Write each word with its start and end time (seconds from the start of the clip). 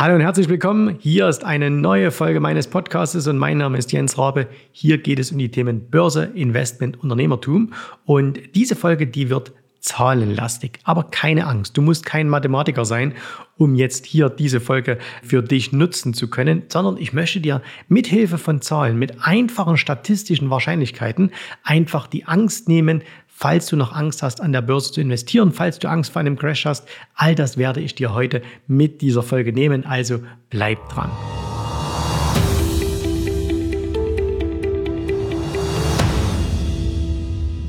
Hallo 0.00 0.14
und 0.14 0.20
herzlich 0.20 0.48
willkommen. 0.48 0.96
Hier 1.00 1.26
ist 1.26 1.42
eine 1.42 1.70
neue 1.70 2.12
Folge 2.12 2.38
meines 2.38 2.68
Podcasts 2.68 3.26
und 3.26 3.36
mein 3.36 3.58
Name 3.58 3.76
ist 3.78 3.90
Jens 3.90 4.16
Rabe. 4.16 4.46
Hier 4.70 4.98
geht 4.98 5.18
es 5.18 5.32
um 5.32 5.38
die 5.38 5.50
Themen 5.50 5.90
Börse, 5.90 6.30
Investment, 6.36 7.02
Unternehmertum. 7.02 7.72
Und 8.04 8.38
diese 8.54 8.76
Folge, 8.76 9.08
die 9.08 9.28
wird 9.28 9.50
zahlenlastig. 9.80 10.78
Aber 10.84 11.02
keine 11.10 11.48
Angst, 11.48 11.76
du 11.76 11.82
musst 11.82 12.06
kein 12.06 12.28
Mathematiker 12.28 12.84
sein, 12.84 13.14
um 13.56 13.74
jetzt 13.74 14.06
hier 14.06 14.28
diese 14.28 14.60
Folge 14.60 14.98
für 15.24 15.42
dich 15.42 15.72
nutzen 15.72 16.14
zu 16.14 16.30
können, 16.30 16.62
sondern 16.68 16.96
ich 16.96 17.12
möchte 17.12 17.40
dir 17.40 17.60
mithilfe 17.88 18.38
von 18.38 18.60
Zahlen, 18.60 19.00
mit 19.00 19.16
einfachen 19.22 19.76
statistischen 19.76 20.48
Wahrscheinlichkeiten 20.48 21.32
einfach 21.64 22.06
die 22.06 22.24
Angst 22.24 22.68
nehmen, 22.68 23.02
falls 23.40 23.66
du 23.66 23.76
noch 23.76 23.92
Angst 23.92 24.24
hast, 24.24 24.40
an 24.40 24.50
der 24.50 24.62
Börse 24.62 24.90
zu 24.90 25.00
investieren, 25.00 25.52
falls 25.52 25.78
du 25.78 25.88
Angst 25.88 26.10
vor 26.10 26.18
einem 26.18 26.36
Crash 26.36 26.66
hast. 26.66 26.88
All 27.14 27.36
das 27.36 27.56
werde 27.56 27.80
ich 27.80 27.94
dir 27.94 28.12
heute 28.12 28.42
mit 28.66 29.00
dieser 29.00 29.22
Folge 29.22 29.52
nehmen. 29.52 29.86
Also 29.86 30.18
bleib 30.50 30.88
dran. 30.88 31.08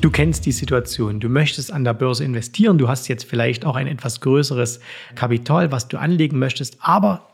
Du 0.00 0.10
kennst 0.10 0.44
die 0.44 0.52
Situation, 0.52 1.20
du 1.20 1.28
möchtest 1.28 1.72
an 1.72 1.84
der 1.84 1.94
Börse 1.94 2.24
investieren, 2.24 2.76
du 2.76 2.88
hast 2.88 3.06
jetzt 3.06 3.24
vielleicht 3.24 3.64
auch 3.64 3.76
ein 3.76 3.86
etwas 3.86 4.20
größeres 4.22 4.80
Kapital, 5.14 5.70
was 5.70 5.86
du 5.86 5.98
anlegen 5.98 6.38
möchtest, 6.38 6.78
aber 6.80 7.29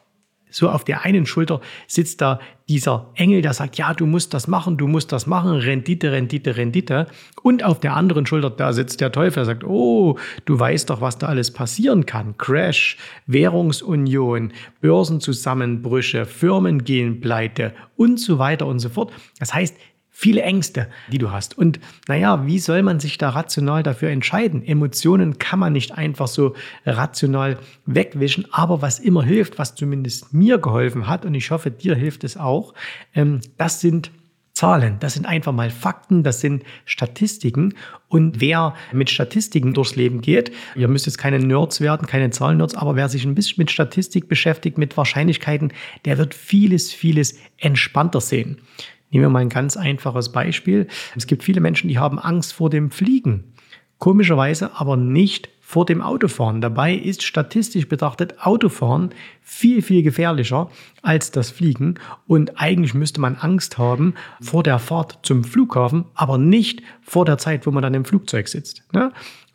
so 0.56 0.70
auf 0.70 0.84
der 0.84 1.04
einen 1.04 1.26
Schulter 1.26 1.60
sitzt 1.86 2.22
da 2.22 2.40
dieser 2.66 3.10
Engel, 3.14 3.42
der 3.42 3.52
sagt, 3.52 3.76
ja, 3.76 3.92
du 3.92 4.06
musst 4.06 4.32
das 4.32 4.48
machen, 4.48 4.78
du 4.78 4.88
musst 4.88 5.12
das 5.12 5.26
machen, 5.26 5.50
Rendite, 5.50 6.12
Rendite, 6.12 6.56
Rendite. 6.56 7.08
Und 7.42 7.62
auf 7.62 7.78
der 7.78 7.94
anderen 7.94 8.24
Schulter, 8.24 8.48
da 8.48 8.72
sitzt 8.72 9.02
der 9.02 9.12
Teufel, 9.12 9.34
der 9.34 9.44
sagt, 9.44 9.64
oh, 9.64 10.18
du 10.46 10.58
weißt 10.58 10.88
doch, 10.88 11.02
was 11.02 11.18
da 11.18 11.26
alles 11.26 11.50
passieren 11.50 12.06
kann. 12.06 12.38
Crash, 12.38 12.96
Währungsunion, 13.26 14.54
Börsenzusammenbrüche, 14.80 16.24
Firmen 16.24 16.84
gehen 16.84 17.20
pleite 17.20 17.74
und 17.98 18.18
so 18.18 18.38
weiter 18.38 18.66
und 18.66 18.78
so 18.78 18.88
fort. 18.88 19.12
Das 19.38 19.52
heißt, 19.52 19.76
viele 20.18 20.40
Ängste, 20.40 20.88
die 21.12 21.18
du 21.18 21.30
hast. 21.30 21.58
Und 21.58 21.78
naja, 22.08 22.46
wie 22.46 22.58
soll 22.58 22.82
man 22.82 23.00
sich 23.00 23.18
da 23.18 23.28
rational 23.28 23.82
dafür 23.82 24.08
entscheiden? 24.08 24.64
Emotionen 24.64 25.38
kann 25.38 25.58
man 25.58 25.74
nicht 25.74 25.92
einfach 25.92 26.26
so 26.26 26.54
rational 26.86 27.58
wegwischen, 27.84 28.46
aber 28.50 28.80
was 28.80 28.98
immer 28.98 29.22
hilft, 29.22 29.58
was 29.58 29.74
zumindest 29.74 30.32
mir 30.32 30.56
geholfen 30.56 31.06
hat, 31.06 31.26
und 31.26 31.34
ich 31.34 31.50
hoffe, 31.50 31.70
dir 31.70 31.94
hilft 31.94 32.24
es 32.24 32.38
auch, 32.38 32.72
ähm, 33.14 33.40
das 33.58 33.82
sind 33.82 34.10
Zahlen. 34.54 34.96
Das 35.00 35.12
sind 35.12 35.26
einfach 35.26 35.52
mal 35.52 35.68
Fakten, 35.68 36.22
das 36.22 36.40
sind 36.40 36.64
Statistiken. 36.86 37.74
Und 38.08 38.40
wer 38.40 38.74
mit 38.90 39.10
Statistiken 39.10 39.74
durchs 39.74 39.96
Leben 39.96 40.22
geht, 40.22 40.50
ihr 40.74 40.88
müsst 40.88 41.04
jetzt 41.04 41.18
keine 41.18 41.38
Nerds 41.38 41.82
werden, 41.82 42.06
keine 42.06 42.30
Zahlen-Nerds, 42.30 42.74
aber 42.74 42.96
wer 42.96 43.10
sich 43.10 43.26
ein 43.26 43.34
bisschen 43.34 43.56
mit 43.58 43.70
Statistik 43.70 44.28
beschäftigt, 44.28 44.78
mit 44.78 44.96
Wahrscheinlichkeiten, 44.96 45.74
der 46.06 46.16
wird 46.16 46.32
vieles, 46.32 46.90
vieles 46.90 47.38
entspannter 47.58 48.22
sehen. 48.22 48.62
Nehmen 49.10 49.24
wir 49.24 49.30
mal 49.30 49.40
ein 49.40 49.48
ganz 49.48 49.76
einfaches 49.76 50.32
Beispiel. 50.32 50.88
Es 51.14 51.26
gibt 51.26 51.44
viele 51.44 51.60
Menschen, 51.60 51.88
die 51.88 51.98
haben 51.98 52.18
Angst 52.18 52.52
vor 52.52 52.70
dem 52.70 52.90
Fliegen. 52.90 53.52
Komischerweise 53.98 54.72
aber 54.74 54.96
nicht 54.96 55.48
vor 55.66 55.84
dem 55.84 56.00
Autofahren. 56.00 56.60
Dabei 56.60 56.94
ist 56.94 57.24
statistisch 57.24 57.88
betrachtet 57.88 58.40
Autofahren 58.40 59.10
viel, 59.42 59.82
viel 59.82 60.04
gefährlicher 60.04 60.70
als 61.02 61.32
das 61.32 61.50
Fliegen. 61.50 61.96
Und 62.28 62.60
eigentlich 62.60 62.94
müsste 62.94 63.20
man 63.20 63.34
Angst 63.34 63.76
haben 63.76 64.14
vor 64.40 64.62
der 64.62 64.78
Fahrt 64.78 65.18
zum 65.22 65.42
Flughafen, 65.42 66.04
aber 66.14 66.38
nicht 66.38 66.82
vor 67.02 67.24
der 67.24 67.38
Zeit, 67.38 67.66
wo 67.66 67.72
man 67.72 67.82
dann 67.82 67.94
im 67.94 68.04
Flugzeug 68.04 68.46
sitzt. 68.46 68.84
Ne? 68.92 69.10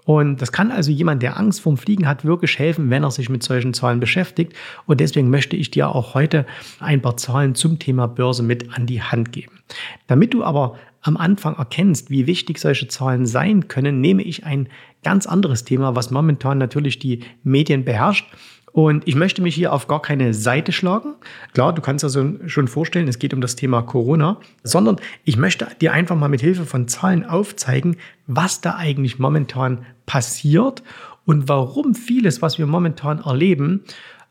Und 0.05 0.41
das 0.41 0.51
kann 0.51 0.71
also 0.71 0.91
jemand, 0.91 1.21
der 1.21 1.37
Angst 1.37 1.61
vorm 1.61 1.77
Fliegen 1.77 2.07
hat, 2.07 2.25
wirklich 2.25 2.57
helfen, 2.57 2.89
wenn 2.89 3.03
er 3.03 3.11
sich 3.11 3.29
mit 3.29 3.43
solchen 3.43 3.73
Zahlen 3.73 3.99
beschäftigt. 3.99 4.53
Und 4.85 4.99
deswegen 4.99 5.29
möchte 5.29 5.55
ich 5.55 5.71
dir 5.71 5.89
auch 5.89 6.13
heute 6.13 6.45
ein 6.79 7.01
paar 7.01 7.17
Zahlen 7.17 7.55
zum 7.55 7.79
Thema 7.79 8.07
Börse 8.07 8.43
mit 8.43 8.73
an 8.75 8.87
die 8.87 9.01
Hand 9.01 9.31
geben. 9.31 9.59
Damit 10.07 10.33
du 10.33 10.43
aber 10.43 10.77
am 11.01 11.17
Anfang 11.17 11.55
erkennst, 11.55 12.09
wie 12.09 12.27
wichtig 12.27 12.59
solche 12.59 12.87
Zahlen 12.87 13.25
sein 13.25 13.67
können, 13.67 14.01
nehme 14.01 14.21
ich 14.21 14.45
ein 14.45 14.69
ganz 15.03 15.25
anderes 15.25 15.63
Thema, 15.63 15.95
was 15.95 16.11
momentan 16.11 16.57
natürlich 16.57 16.99
die 16.99 17.21
Medien 17.43 17.83
beherrscht. 17.83 18.25
Und 18.73 19.07
ich 19.07 19.15
möchte 19.15 19.41
mich 19.41 19.55
hier 19.55 19.73
auf 19.73 19.87
gar 19.87 20.01
keine 20.01 20.33
Seite 20.33 20.71
schlagen. 20.71 21.15
Klar, 21.53 21.73
du 21.73 21.81
kannst 21.81 22.03
also 22.03 22.25
schon 22.47 22.67
vorstellen, 22.67 23.07
es 23.07 23.19
geht 23.19 23.33
um 23.33 23.41
das 23.41 23.55
Thema 23.55 23.81
Corona, 23.81 24.37
sondern 24.63 24.97
ich 25.25 25.37
möchte 25.37 25.67
dir 25.81 25.91
einfach 25.91 26.15
mal 26.15 26.29
mit 26.29 26.41
Hilfe 26.41 26.65
von 26.65 26.87
Zahlen 26.87 27.25
aufzeigen, 27.25 27.97
was 28.27 28.61
da 28.61 28.75
eigentlich 28.75 29.19
momentan 29.19 29.85
passiert 30.05 30.83
und 31.25 31.49
warum 31.49 31.95
vieles, 31.95 32.41
was 32.41 32.57
wir 32.57 32.65
momentan 32.65 33.19
erleben, 33.19 33.81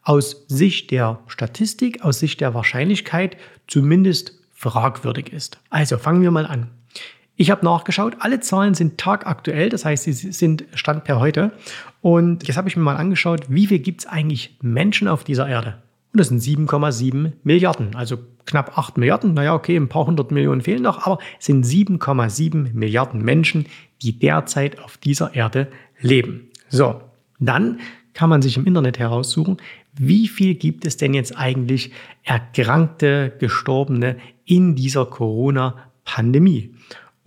aus 0.02 0.44
Sicht 0.48 0.90
der 0.90 1.20
Statistik, 1.26 2.02
aus 2.02 2.18
Sicht 2.18 2.40
der 2.40 2.54
Wahrscheinlichkeit 2.54 3.36
zumindest 3.66 4.38
fragwürdig 4.52 5.32
ist. 5.32 5.58
Also 5.68 5.98
fangen 5.98 6.22
wir 6.22 6.30
mal 6.30 6.46
an. 6.46 6.68
Ich 7.40 7.50
habe 7.50 7.64
nachgeschaut, 7.64 8.16
alle 8.18 8.40
Zahlen 8.40 8.74
sind 8.74 8.98
tagaktuell, 8.98 9.70
das 9.70 9.86
heißt, 9.86 10.04
sie 10.04 10.12
sind 10.12 10.66
Stand 10.74 11.04
per 11.04 11.20
heute. 11.20 11.52
Und 12.02 12.46
jetzt 12.46 12.58
habe 12.58 12.68
ich 12.68 12.76
mir 12.76 12.82
mal 12.82 12.98
angeschaut, 12.98 13.46
wie 13.48 13.66
viel 13.66 13.78
gibt 13.78 14.02
es 14.02 14.06
eigentlich 14.06 14.58
Menschen 14.60 15.08
auf 15.08 15.24
dieser 15.24 15.48
Erde? 15.48 15.78
Und 16.12 16.20
das 16.20 16.28
sind 16.28 16.42
7,7 16.42 17.32
Milliarden, 17.42 17.96
also 17.96 18.18
knapp 18.44 18.76
8 18.76 18.98
Milliarden. 18.98 19.32
Naja, 19.32 19.54
okay, 19.54 19.74
ein 19.74 19.88
paar 19.88 20.04
hundert 20.04 20.32
Millionen 20.32 20.60
fehlen 20.60 20.82
noch, 20.82 21.06
aber 21.06 21.18
es 21.38 21.46
sind 21.46 21.64
7,7 21.64 22.74
Milliarden 22.74 23.24
Menschen, 23.24 23.64
die 24.02 24.18
derzeit 24.18 24.78
auf 24.78 24.98
dieser 24.98 25.34
Erde 25.34 25.68
leben. 25.98 26.50
So, 26.68 27.00
dann 27.38 27.80
kann 28.12 28.28
man 28.28 28.42
sich 28.42 28.58
im 28.58 28.66
Internet 28.66 28.98
heraussuchen, 28.98 29.56
wie 29.94 30.28
viel 30.28 30.56
gibt 30.56 30.84
es 30.84 30.98
denn 30.98 31.14
jetzt 31.14 31.38
eigentlich 31.38 31.90
Erkrankte, 32.22 33.32
Gestorbene 33.38 34.16
in 34.44 34.74
dieser 34.74 35.06
Corona-Pandemie? 35.06 36.74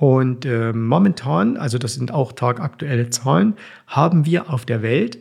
Und 0.03 0.43
äh, 0.43 0.73
momentan, 0.73 1.55
also 1.55 1.77
das 1.77 1.93
sind 1.93 2.11
auch 2.11 2.33
tagaktuelle 2.33 3.09
Zahlen, 3.09 3.53
haben 3.87 4.25
wir 4.25 4.49
auf 4.49 4.65
der 4.65 4.81
Welt 4.81 5.19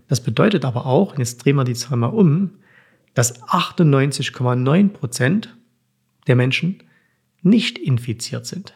Das 0.07 0.21
bedeutet 0.21 0.63
aber 0.63 0.85
auch, 0.85 1.17
jetzt 1.17 1.37
drehen 1.37 1.57
wir 1.57 1.65
die 1.65 1.73
Zahl 1.73 1.97
mal 1.97 2.07
um, 2.07 2.51
dass 3.13 3.41
98,9 3.43 4.89
Prozent 4.89 5.57
der 6.27 6.35
Menschen 6.35 6.83
nicht 7.41 7.77
infiziert 7.77 8.45
sind. 8.45 8.73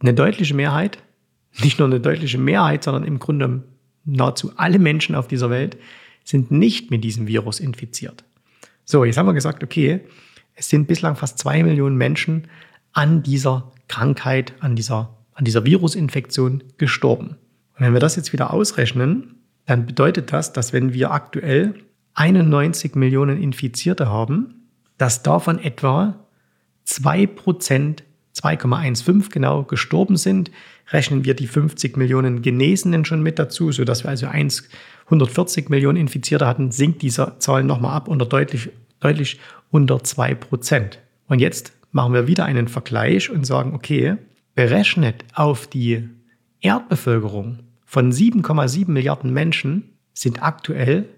Eine 0.00 0.12
deutliche 0.12 0.54
Mehrheit, 0.54 0.98
nicht 1.62 1.78
nur 1.78 1.88
eine 1.88 2.00
deutliche 2.00 2.38
Mehrheit, 2.38 2.84
sondern 2.84 3.04
im 3.04 3.18
Grunde 3.18 3.62
nahezu 4.04 4.52
alle 4.56 4.78
Menschen 4.78 5.14
auf 5.14 5.28
dieser 5.28 5.50
Welt 5.50 5.76
sind 6.24 6.50
nicht 6.50 6.90
mit 6.90 7.04
diesem 7.04 7.26
Virus 7.26 7.60
infiziert. 7.60 8.24
So, 8.84 9.04
jetzt 9.04 9.16
haben 9.16 9.26
wir 9.26 9.34
gesagt, 9.34 9.62
okay, 9.62 10.00
Es 10.56 10.68
sind 10.68 10.88
bislang 10.88 11.16
fast 11.16 11.38
zwei 11.38 11.62
Millionen 11.62 11.96
Menschen 11.96 12.48
an 12.92 13.22
dieser 13.22 13.70
Krankheit, 13.88 14.54
an 14.60 14.74
dieser, 14.74 15.14
an 15.34 15.44
dieser 15.44 15.64
Virusinfektion 15.64 16.64
gestorben. 16.78 17.36
Und 17.74 17.84
wenn 17.84 17.92
wir 17.92 18.00
das 18.00 18.16
jetzt 18.16 18.32
wieder 18.32 18.52
ausrechnen, 18.52 19.34
dann 19.66 19.86
bedeutet 19.86 20.32
das, 20.32 20.52
dass 20.52 20.72
wenn 20.72 20.94
wir 20.94 21.10
aktuell 21.10 21.74
91 22.14 22.94
Millionen 22.94 23.40
Infizierte 23.40 24.08
haben, 24.08 24.70
dass 24.96 25.22
davon 25.22 25.58
etwa 25.58 26.26
2%, 26.86 27.98
2,15 28.34 29.30
genau 29.30 29.64
gestorben 29.64 30.16
sind. 30.16 30.50
Rechnen 30.90 31.24
wir 31.24 31.34
die 31.34 31.46
50 31.46 31.96
Millionen 31.96 32.42
Genesenen 32.42 33.04
schon 33.04 33.22
mit 33.22 33.38
dazu, 33.38 33.72
sodass 33.72 34.04
wir 34.04 34.10
also 34.10 34.26
140 34.26 35.68
Millionen 35.68 35.98
Infizierte 35.98 36.46
hatten, 36.46 36.70
sinkt 36.70 37.02
diese 37.02 37.34
Zahl 37.38 37.64
nochmal 37.64 37.96
ab 37.96 38.08
unter 38.08 38.24
deutlich, 38.24 38.70
deutlich 39.06 39.38
unter 39.70 39.96
2%. 39.96 40.98
Und 41.28 41.38
jetzt 41.38 41.72
machen 41.92 42.12
wir 42.12 42.26
wieder 42.26 42.44
einen 42.44 42.68
Vergleich 42.68 43.30
und 43.30 43.44
sagen, 43.44 43.74
okay, 43.74 44.16
berechnet 44.54 45.24
auf 45.34 45.66
die 45.66 46.08
Erdbevölkerung 46.60 47.60
von 47.84 48.10
7,7 48.10 48.90
Milliarden 48.90 49.32
Menschen 49.32 49.96
sind 50.12 50.42
aktuell 50.42 51.08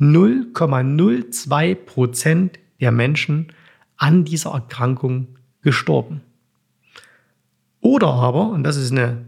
0,02 0.00 1.74
Prozent 1.74 2.58
der 2.80 2.92
Menschen 2.92 3.52
an 3.96 4.24
dieser 4.24 4.52
Erkrankung 4.52 5.38
gestorben. 5.60 6.22
Oder 7.80 8.08
aber, 8.08 8.50
und 8.50 8.64
das 8.64 8.76
ist 8.76 8.92
eine, 8.92 9.24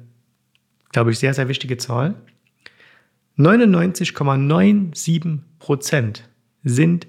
glaube 0.91 1.11
ich, 1.11 1.19
sehr, 1.19 1.35
sehr 1.35 1.49
wichtige 1.49 1.77
Zahl, 1.77 2.15
99,97 3.37 5.39
Prozent 5.59 6.29
sind 6.63 7.09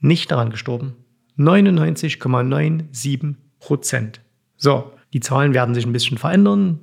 nicht 0.00 0.30
daran 0.30 0.50
gestorben. 0.50 0.94
99,97 1.38 3.34
Prozent. 3.58 4.20
So, 4.56 4.92
die 5.12 5.20
Zahlen 5.20 5.54
werden 5.54 5.74
sich 5.74 5.86
ein 5.86 5.92
bisschen 5.92 6.18
verändern 6.18 6.80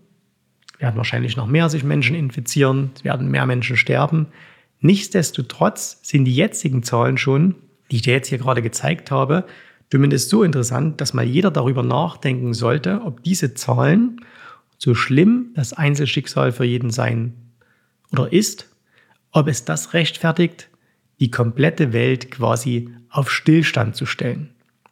werden 0.80 0.98
wahrscheinlich 0.98 1.38
noch 1.38 1.48
mehr 1.48 1.70
sich 1.70 1.84
Menschen 1.84 2.16
infizieren, 2.16 2.92
es 2.96 3.04
werden 3.04 3.30
mehr 3.30 3.46
Menschen 3.46 3.78
sterben. 3.78 4.28
Nichtsdestotrotz 4.80 6.00
sind 6.04 6.26
die 6.26 6.36
jetzigen 6.36 6.84
Zahlen 6.84 7.18
schon, 7.18 7.56
die 7.92 7.98
ich 7.98 8.02
dir 8.02 8.14
jetzt 8.14 8.28
hier 8.28 8.38
gerade 8.38 8.62
gezeigt 8.62 9.12
habe, 9.12 9.46
zumindest 9.90 10.30
so 10.30 10.44
interessant, 10.44 11.00
dass 11.00 11.14
mal 11.14 11.26
jeder 11.26 11.52
darüber 11.52 11.84
nachdenken 11.84 12.54
sollte, 12.54 13.02
ob 13.02 13.24
diese 13.24 13.54
Zahlen, 13.54 14.22
so 14.78 14.94
schlimm 14.94 15.52
das 15.56 15.74
Einzelschicksal 15.74 16.52
für 16.52 16.66
jeden 16.66 16.90
sein 16.90 17.34
oder 18.12 18.32
ist, 18.34 18.70
ob 19.32 19.48
es 19.48 19.64
das 19.64 19.94
rechtfertigt, 19.94 20.70
die 21.20 21.32
komplette 21.32 21.94
Welt 21.94 22.32
quasi 22.32 22.90
auf 23.10 23.32
Stillstand 23.32 23.96
zu 23.96 24.06
stellen. 24.06 24.50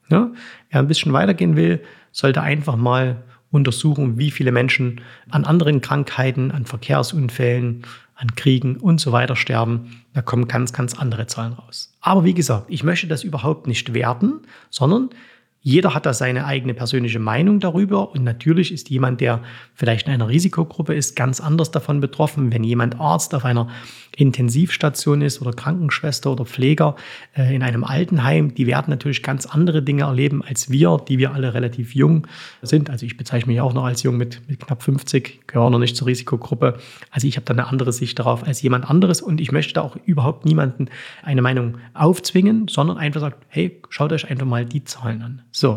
Ja? 0.10 0.32
Wer 0.70 0.80
ein 0.80 0.88
bisschen 0.88 1.14
weitergehen 1.14 1.56
will, 1.56 1.82
sollte 2.12 2.42
einfach 2.42 2.76
mal 2.76 3.24
untersuchen, 3.52 4.18
wie 4.18 4.32
viele 4.32 4.52
Menschen 4.52 5.02
an 5.30 5.46
anderen 5.46 5.82
Krankheiten, 5.82 6.52
an 6.52 6.66
Verkehrsunfällen, 6.66 7.84
an 8.16 8.36
Kriegen 8.36 8.78
und 8.78 9.00
so 9.00 9.12
weiter 9.12 9.36
sterben. 9.36 10.04
Da 10.14 10.22
kommen 10.22 10.48
ganz, 10.48 10.74
ganz 10.74 10.98
andere 10.98 11.28
Zahlen 11.28 11.54
raus. 11.54 11.94
Aber 12.02 12.24
wie 12.24 12.34
gesagt, 12.34 12.66
ich 12.70 12.84
möchte 12.84 13.08
das 13.08 13.24
überhaupt 13.24 13.68
nicht 13.68 13.94
werten, 13.94 14.42
sondern 14.70 15.10
jeder 15.66 15.94
hat 15.94 16.06
da 16.06 16.14
seine 16.14 16.46
eigene 16.46 16.74
persönliche 16.74 17.20
Meinung 17.20 17.62
darüber 17.62 18.12
und 18.12 18.26
natürlich 18.26 18.74
ist 18.74 18.90
jemand, 18.90 19.22
der 19.22 19.42
vielleicht 19.74 20.08
in 20.08 20.14
einer 20.14 20.28
Risikogruppe 20.28 20.94
ist, 20.94 21.16
ganz 21.16 21.40
anders 21.40 21.72
davon 21.72 22.02
betroffen. 22.02 22.52
Wenn 22.52 22.66
jemand 22.66 23.00
Arzt 23.00 23.34
auf 23.34 23.46
einer 23.46 23.70
Intensivstation 24.16 25.22
ist 25.22 25.42
oder 25.42 25.54
Krankenschwester 25.54 26.34
oder 26.34 26.46
Pfleger 26.46 26.98
äh, 27.36 27.56
in 27.56 27.64
einem 27.64 27.86
Altenheim, 27.86 28.54
die 28.54 28.68
werden 28.68 28.90
natürlich 28.90 29.24
ganz 29.24 29.46
andere 29.46 29.82
Dinge 29.82 30.04
erleben 30.04 30.44
als 30.44 30.70
wir, 30.70 30.98
die 31.08 31.18
wir 31.18 31.34
alle 31.34 31.54
relativ 31.54 31.96
jung 31.96 32.28
sind. 32.62 32.90
Also 32.90 33.06
ich 33.06 33.16
bezeichne 33.16 33.54
mich 33.54 33.62
auch 33.62 33.74
noch 33.74 33.86
als 33.86 34.04
jung 34.04 34.18
mit, 34.18 34.42
mit 34.50 34.60
knapp 34.60 34.84
50, 34.84 35.48
gehöre 35.48 35.70
noch 35.70 35.80
nicht 35.80 35.96
zur 35.96 36.08
Risikogruppe. 36.08 36.78
Also 37.10 37.26
ich 37.26 37.38
habe 37.38 37.46
da 37.46 37.54
eine 37.54 37.68
andere 37.68 37.94
Sicht 37.94 38.20
darauf 38.20 38.46
als 38.46 38.62
jemand 38.62 38.90
anderes 38.90 39.22
und 39.22 39.40
ich 39.40 39.54
möchte 39.54 39.74
da 39.74 39.82
auch 39.82 39.96
überhaupt 40.06 40.46
niemanden 40.46 40.90
eine 41.24 41.42
Meinung 41.42 41.78
aufzwingen, 41.94 42.68
sondern 42.68 42.98
einfach 42.98 43.22
sagen, 43.22 43.36
hey, 43.48 43.82
schaut 43.90 44.12
euch 44.12 44.30
einfach 44.30 44.46
mal 44.46 44.66
die 44.66 44.84
Zahlen 44.84 45.22
an. 45.22 45.42
So. 45.54 45.72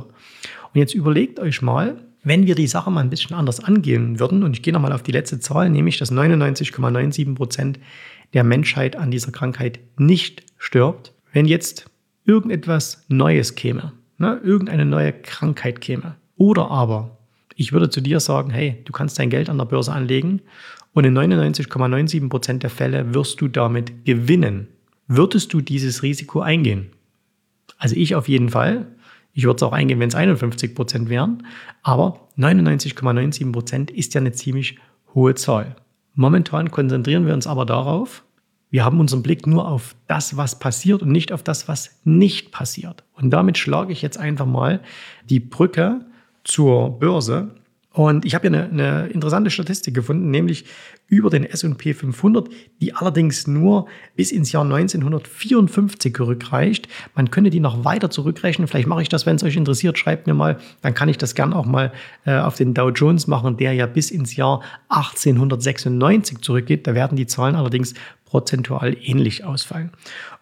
Und 0.75 0.81
jetzt 0.81 0.95
überlegt 0.95 1.39
euch 1.39 1.63
mal, 1.63 2.03
wenn 2.25 2.47
wir 2.47 2.57
die 2.57 2.67
Sache 2.67 2.91
mal 2.91 3.03
ein 3.03 3.11
bisschen 3.11 3.37
anders 3.37 3.61
angehen 3.61 4.19
würden, 4.19 4.43
und 4.43 4.57
ich 4.57 4.63
gehe 4.63 4.73
nochmal 4.73 4.93
auf 4.93 5.05
die 5.05 5.13
letzte 5.13 5.39
Zahl, 5.39 5.71
nämlich 5.71 5.99
dass 5.99 6.11
99,97 6.11 7.37
Prozent 7.37 7.79
der 8.35 8.43
Menschheit 8.43 8.97
an 8.97 9.13
dieser 9.13 9.31
Krankheit 9.31 9.79
nicht 9.97 10.43
stirbt, 10.59 11.13
wenn 11.33 11.47
jetzt 11.47 11.89
irgendetwas 12.25 13.05
Neues 13.09 13.55
käme, 13.55 13.93
ne, 14.19 14.41
irgendeine 14.43 14.85
neue 14.85 15.13
Krankheit 15.13 15.81
käme, 15.81 16.17
oder 16.37 16.69
aber 16.71 17.17
ich 17.55 17.73
würde 17.73 17.89
zu 17.89 18.01
dir 18.01 18.21
sagen, 18.21 18.51
hey, 18.51 18.83
du 18.85 18.93
kannst 18.93 19.19
dein 19.19 19.31
Geld 19.31 19.49
an 19.49 19.59
der 19.59 19.65
Börse 19.65 19.93
anlegen 19.93 20.43
und 20.93 21.05
in 21.05 21.17
99,97 21.17 22.29
Prozent 22.29 22.63
der 22.63 22.71
Fälle 22.71 23.15
wirst 23.15 23.41
du 23.41 23.49
damit 23.49 24.05
gewinnen. 24.05 24.69
Würdest 25.09 25.53
du 25.53 25.61
dieses 25.61 26.03
Risiko 26.03 26.41
eingehen? 26.41 26.91
Also 27.79 27.97
ich 27.97 28.15
auf 28.15 28.29
jeden 28.29 28.51
Fall. 28.51 28.87
Ich 29.37 29.45
würde 29.45 29.57
es 29.57 29.63
auch 29.63 29.73
eingehen, 29.73 30.01
wenn 30.01 30.09
es 30.09 30.15
51 30.15 30.75
Prozent 30.75 31.11
wären. 31.11 31.47
Aber 31.83 32.27
99,97 32.39 33.53
Prozent 33.53 33.91
ist 33.91 34.15
ja 34.15 34.23
eine 34.23 34.33
ziemlich 34.33 34.79
hohe 35.15 35.35
Zahl. 35.35 35.77
Momentan 36.15 36.71
konzentrieren 36.71 37.27
wir 37.27 37.35
uns 37.35 37.47
aber 37.47 37.67
darauf, 37.67 38.25
wir 38.71 38.83
haben 38.83 38.99
unseren 38.99 39.23
Blick 39.23 39.47
nur 39.47 39.69
auf 39.69 39.95
das, 40.09 40.39
was 40.39 40.59
passiert 40.59 41.03
und 41.03 41.13
nicht 41.13 41.33
auf 41.33 41.43
das, 41.43 41.69
was 41.69 42.01
nicht 42.05 42.51
passiert. 42.51 43.05
Und 43.13 43.31
damit 43.31 43.59
schlage 43.59 43.93
ich 43.93 44.01
jetzt 44.01 44.17
einfach 44.17 44.47
mal 44.47 44.81
die 45.29 45.41
Brücke 45.41 46.07
zur 46.43 46.99
Börse 46.99 47.55
und 47.97 48.27
ich 48.27 48.35
habe 48.35 48.47
hier 48.47 48.59
eine, 48.59 48.69
eine, 48.69 49.07
interessante 49.07 49.49
Statistik 49.51 49.95
gefunden, 49.95 50.31
nämlich 50.31 50.67
über 51.09 51.31
den 51.31 51.45
S&P 51.45 51.95
500, 51.95 52.47
die 52.79 52.93
allerdings 52.93 53.47
nur 53.47 53.87
bis 54.15 54.33
ins 54.33 54.53
Jahr 54.53 54.65
1954 54.65 56.15
zurückreicht. 56.15 56.89
Man 57.15 57.31
könnte 57.31 57.49
die 57.49 57.59
noch 57.59 57.87
weiter 57.87 58.11
zurückrechnen. 58.11 58.69
Vielleicht 58.69 58.87
mache 58.87 59.01
ich 59.01 59.09
das, 59.09 59.25
wenn 59.25 59.37
es 59.37 59.45
euch 59.45 59.57
interessiert, 59.57 59.97
schreibt 59.97 60.27
mir 60.27 60.35
mal. 60.35 60.59
Dann 60.83 60.93
kann 60.93 61.09
ich 61.09 61.17
das 61.17 61.35
gern 61.35 61.55
auch 61.55 61.65
mal 61.65 61.91
äh, 62.27 62.37
auf 62.37 62.57
den 62.57 62.75
Dow 62.75 62.91
Jones 62.91 63.29
machen, 63.29 63.57
der 63.57 63.73
ja 63.73 63.87
bis 63.87 64.11
ins 64.11 64.37
Jahr 64.37 64.61
1896 64.91 66.43
zurückgeht. 66.43 66.87
Da 66.87 66.95
werden 66.95 67.17
die 67.17 67.27
Zahlen 67.27 67.55
allerdings 67.55 67.95
prozentual 68.27 68.95
ähnlich 69.01 69.45
ausfallen. 69.45 69.91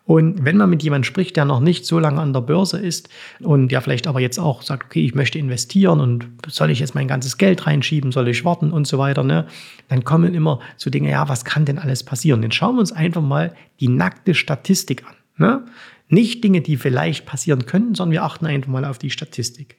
Und 0.07 0.45
wenn 0.45 0.59
man 0.59 0.69
mit 0.69 0.83
jemandem 0.83 1.05
spricht, 1.05 1.37
der 1.37 1.47
noch 1.47 1.61
nicht 1.61 1.87
so 1.87 1.99
lange 1.99 2.21
an 2.21 2.35
der 2.35 2.43
Börse 2.43 2.79
ist 2.79 3.09
und 3.41 3.69
der 3.69 3.81
vielleicht 3.81 4.07
aber 4.07 4.21
jetzt 4.21 4.39
auch 4.39 4.61
sagt, 4.61 4.85
okay, 4.85 5.03
ich 5.03 5.15
möchte 5.15 5.39
investieren 5.39 6.01
und 6.01 6.29
soll 6.47 6.71
ich 6.71 6.81
jetzt 6.81 6.95
mein 6.95 7.09
ganzes 7.09 7.39
Geld 7.39 7.67
reinschieben, 7.67 8.13
soll 8.13 8.29
ich 8.29 8.45
warten 8.45 8.71
und 8.71 8.87
so 8.87 8.99
weiter, 8.99 9.25
ne? 9.25 9.47
dann 9.89 10.05
kommen 10.05 10.35
immer 10.35 10.61
so 10.77 10.91
Dinge, 10.91 11.11
ja, 11.11 11.27
was 11.31 11.47
kann 11.47 11.65
denn 11.65 11.79
alles 11.79 12.03
passieren? 12.03 12.43
Dann 12.43 12.53
schauen 12.53 12.77
wir 12.77 12.81
uns 12.81 12.93
einfach 12.93 13.23
mal 13.23 13.55
die 13.81 13.89
nackte 13.89 14.35
Statistik 14.35 15.05
an. 15.07 15.15
Ne? 15.39 15.65
Nicht 16.09 16.45
Dinge, 16.45 16.61
die 16.61 16.77
vielleicht 16.77 17.25
passieren 17.25 17.65
können, 17.65 17.95
sondern 17.95 18.13
wir 18.13 18.25
achten 18.25 18.45
einfach 18.45 18.71
mal 18.71 18.85
auf 18.85 18.99
die 18.99 19.11
Statistik. 19.11 19.79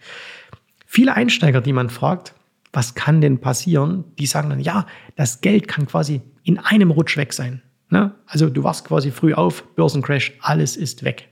Viele 0.87 1.13
Einsteiger, 1.15 1.61
die 1.61 1.73
man 1.73 1.91
fragt, 1.91 2.33
was 2.73 2.95
kann 2.95 3.21
denn 3.21 3.39
passieren, 3.41 4.05
die 4.17 4.25
sagen 4.25 4.49
dann, 4.49 4.59
ja, 4.59 4.87
das 5.15 5.41
Geld 5.41 5.67
kann 5.67 5.85
quasi 5.85 6.21
in 6.43 6.57
einem 6.57 6.89
Rutsch 6.89 7.15
weg 7.15 7.31
sein. 7.31 7.61
Ne? 7.95 8.11
Also 8.25 8.49
du 8.49 8.61
wachst 8.61 8.85
quasi 8.85 9.09
früh 9.09 9.33
auf, 9.33 9.63
Börsencrash, 9.75 10.33
alles 10.41 10.75
ist 10.75 11.05
weg. 11.05 11.29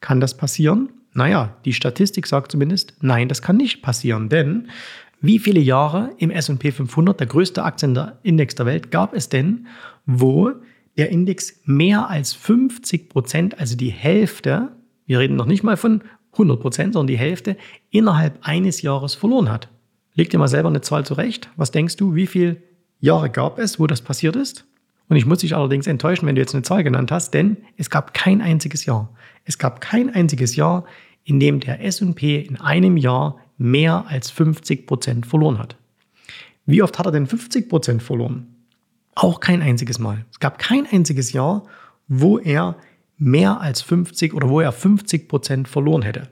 Kann 0.00 0.20
das 0.20 0.36
passieren? 0.36 0.88
Naja, 1.12 1.54
die 1.64 1.72
Statistik 1.72 2.26
sagt 2.26 2.50
zumindest, 2.50 2.94
nein, 3.00 3.28
das 3.28 3.42
kann 3.42 3.56
nicht 3.56 3.80
passieren, 3.80 4.28
denn 4.28 4.68
wie 5.20 5.38
viele 5.38 5.60
Jahre 5.60 6.10
im 6.18 6.32
S&P 6.32 6.72
500, 6.72 7.20
der 7.20 7.28
größte 7.28 7.62
Aktienindex 7.62 8.56
der 8.56 8.66
Welt, 8.66 8.90
gab 8.90 9.14
es 9.14 9.28
denn, 9.28 9.68
wo 10.04 10.50
der 10.96 11.10
Index 11.10 11.60
mehr 11.64 12.10
als 12.10 12.32
50 12.32 13.08
Prozent, 13.08 13.60
also 13.60 13.76
die 13.76 13.90
Hälfte, 13.90 14.72
wir 15.06 15.20
reden 15.20 15.36
noch 15.36 15.46
nicht 15.46 15.62
mal 15.62 15.76
von 15.76 16.02
100 16.32 16.60
Prozent, 16.60 16.94
sondern 16.94 17.06
die 17.06 17.18
Hälfte, 17.18 17.56
innerhalb 17.90 18.38
eines 18.42 18.82
Jahres 18.82 19.14
verloren 19.14 19.48
hat? 19.48 19.68
Leg 20.14 20.30
dir 20.30 20.38
mal 20.38 20.48
selber 20.48 20.70
eine 20.70 20.80
Zahl 20.80 21.06
zurecht. 21.06 21.50
Was 21.54 21.70
denkst 21.70 21.96
du, 21.96 22.16
wie 22.16 22.26
viele 22.26 22.56
Jahre 22.98 23.30
gab 23.30 23.60
es, 23.60 23.78
wo 23.78 23.86
das 23.86 24.02
passiert 24.02 24.34
ist? 24.34 24.64
Und 25.10 25.16
ich 25.16 25.26
muss 25.26 25.38
dich 25.38 25.56
allerdings 25.56 25.88
enttäuschen, 25.88 26.28
wenn 26.28 26.36
du 26.36 26.40
jetzt 26.40 26.54
eine 26.54 26.62
Zahl 26.62 26.84
genannt 26.84 27.10
hast, 27.10 27.34
denn 27.34 27.56
es 27.76 27.90
gab 27.90 28.14
kein 28.14 28.40
einziges 28.40 28.84
Jahr. 28.84 29.12
Es 29.44 29.58
gab 29.58 29.80
kein 29.80 30.08
einziges 30.08 30.54
Jahr, 30.54 30.84
in 31.24 31.40
dem 31.40 31.58
der 31.58 31.84
S&P 31.84 32.38
in 32.38 32.60
einem 32.60 32.96
Jahr 32.96 33.38
mehr 33.58 34.04
als 34.06 34.30
50 34.30 34.86
Prozent 34.86 35.26
verloren 35.26 35.58
hat. 35.58 35.76
Wie 36.64 36.80
oft 36.80 36.96
hat 36.96 37.06
er 37.06 37.12
denn 37.12 37.26
50 37.26 37.68
Prozent 37.68 38.04
verloren? 38.04 38.54
Auch 39.16 39.40
kein 39.40 39.62
einziges 39.62 39.98
Mal. 39.98 40.24
Es 40.30 40.38
gab 40.38 40.60
kein 40.60 40.86
einziges 40.86 41.32
Jahr, 41.32 41.64
wo 42.06 42.38
er 42.38 42.76
mehr 43.18 43.60
als 43.60 43.82
50 43.82 44.32
oder 44.32 44.48
wo 44.48 44.60
er 44.60 44.70
50 44.70 45.28
Prozent 45.28 45.66
verloren 45.66 46.02
hätte. 46.02 46.28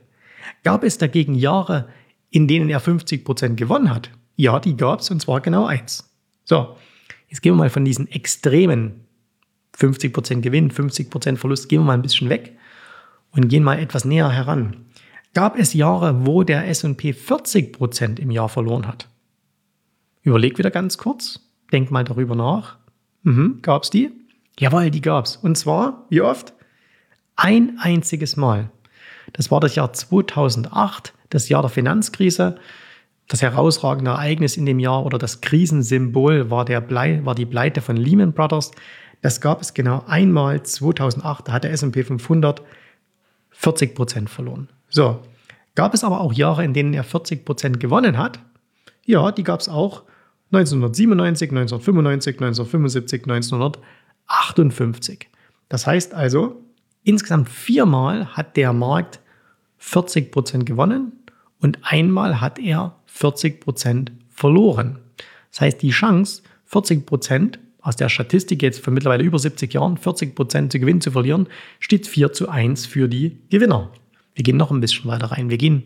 Gab 0.63 0.85
es 0.85 0.97
dagegen 0.97 1.35
Jahre, 1.35 1.89
in 2.29 2.47
denen 2.47 2.69
er 2.69 2.79
50 2.79 3.25
Prozent 3.25 3.57
gewonnen 3.57 3.93
hat? 3.93 4.09
Ja, 4.37 4.61
die 4.61 4.77
gab 4.77 5.01
es 5.01 5.11
und 5.11 5.21
zwar 5.21 5.41
genau 5.41 5.65
eins. 5.65 6.09
So, 6.45 6.77
Jetzt 7.29 7.41
gehen 7.41 7.53
wir 7.53 7.57
mal 7.57 7.69
von 7.69 7.85
diesen 7.85 8.07
extremen 8.07 9.05
50% 9.77 10.41
Gewinn, 10.41 10.71
50% 10.71 11.37
Verlust, 11.37 11.69
gehen 11.69 11.81
wir 11.81 11.85
mal 11.85 11.93
ein 11.93 12.01
bisschen 12.01 12.29
weg 12.29 12.57
und 13.31 13.47
gehen 13.47 13.63
mal 13.63 13.79
etwas 13.79 14.05
näher 14.05 14.29
heran. 14.29 14.85
Gab 15.33 15.57
es 15.57 15.73
Jahre, 15.73 16.25
wo 16.25 16.43
der 16.43 16.67
S&P 16.67 17.13
40 17.13 17.71
Prozent 17.71 18.19
im 18.19 18.31
Jahr 18.31 18.49
verloren 18.49 18.87
hat? 18.87 19.07
Überleg 20.23 20.57
wieder 20.57 20.71
ganz 20.71 20.97
kurz. 20.97 21.39
Denk 21.71 21.91
mal 21.91 22.03
darüber 22.03 22.35
nach. 22.35 22.77
Mhm, 23.23 23.59
gab 23.61 23.83
es 23.83 23.91
die? 23.91 24.11
Jawohl, 24.59 24.89
die 24.89 25.01
gab 25.01 25.25
es. 25.25 25.37
Und 25.37 25.55
zwar, 25.55 26.05
wie 26.09 26.21
oft? 26.21 26.53
Ein 27.35 27.77
einziges 27.79 28.35
Mal. 28.35 28.71
Das 29.33 29.51
war 29.51 29.59
das 29.59 29.75
Jahr 29.75 29.93
2008, 29.93 31.13
das 31.29 31.47
Jahr 31.47 31.61
der 31.61 31.69
Finanzkrise. 31.69 32.57
Das 33.29 33.41
herausragende 33.41 34.11
Ereignis 34.11 34.57
in 34.57 34.65
dem 34.65 34.79
Jahr 34.79 35.05
oder 35.05 35.17
das 35.17 35.39
Krisensymbol 35.39 36.49
war, 36.49 36.65
der 36.65 36.81
Blei, 36.81 37.21
war 37.23 37.35
die 37.35 37.45
Pleite 37.45 37.79
von 37.79 37.95
Lehman 37.95 38.33
Brothers. 38.33 38.71
Das 39.21 39.39
gab 39.39 39.61
es 39.61 39.73
genau 39.73 40.03
einmal 40.07 40.63
2008. 40.63 41.47
Da 41.47 41.53
hat 41.53 41.63
der 41.63 41.71
S&P 41.71 42.03
500 42.03 42.61
40 43.59 43.93
Prozent 43.93 44.29
verloren. 44.29 44.69
So, 44.87 45.19
gab 45.75 45.93
es 45.93 46.05
aber 46.05 46.21
auch 46.21 46.31
Jahre, 46.31 46.63
in 46.63 46.73
denen 46.73 46.93
er 46.93 47.03
40 47.03 47.43
Prozent 47.43 47.81
gewonnen 47.81 48.17
hat? 48.17 48.39
Ja, 49.05 49.33
die 49.33 49.43
gab 49.43 49.59
es 49.59 49.67
auch 49.67 50.03
1997, 50.51 51.51
1995, 51.51 52.35
1975, 52.35 53.23
1958. 53.23 55.27
Das 55.67 55.85
heißt 55.85 56.13
also, 56.13 56.63
insgesamt 57.03 57.49
viermal 57.49 58.37
hat 58.37 58.55
der 58.55 58.71
Markt 58.71 59.19
40 59.77 60.31
Prozent 60.31 60.65
gewonnen 60.65 61.11
und 61.59 61.79
einmal 61.81 62.39
hat 62.39 62.59
er 62.59 62.95
40 63.11 63.59
Prozent 63.61 64.11
verloren. 64.29 64.99
Das 65.51 65.61
heißt, 65.61 65.81
die 65.81 65.89
Chance, 65.89 66.43
40 66.65 67.05
Prozent 67.05 67.59
aus 67.81 67.95
der 67.95 68.09
Statistik 68.09 68.61
jetzt 68.61 68.79
von 68.79 68.93
mittlerweile 68.93 69.23
über 69.23 69.39
70 69.39 69.73
Jahren, 69.73 69.97
40 69.97 70.35
Prozent 70.35 70.71
zu 70.71 70.79
Gewinn 70.79 71.01
zu 71.01 71.11
verlieren, 71.11 71.47
steht 71.79 72.07
4 72.07 72.33
zu 72.33 72.49
1 72.49 72.85
für 72.85 73.07
die 73.07 73.37
Gewinner. 73.49 73.91
Wir 74.35 74.43
gehen 74.43 74.57
noch 74.57 74.71
ein 74.71 74.79
bisschen 74.79 75.09
weiter 75.09 75.27
rein. 75.27 75.49
Wir 75.49 75.57
gehen 75.57 75.85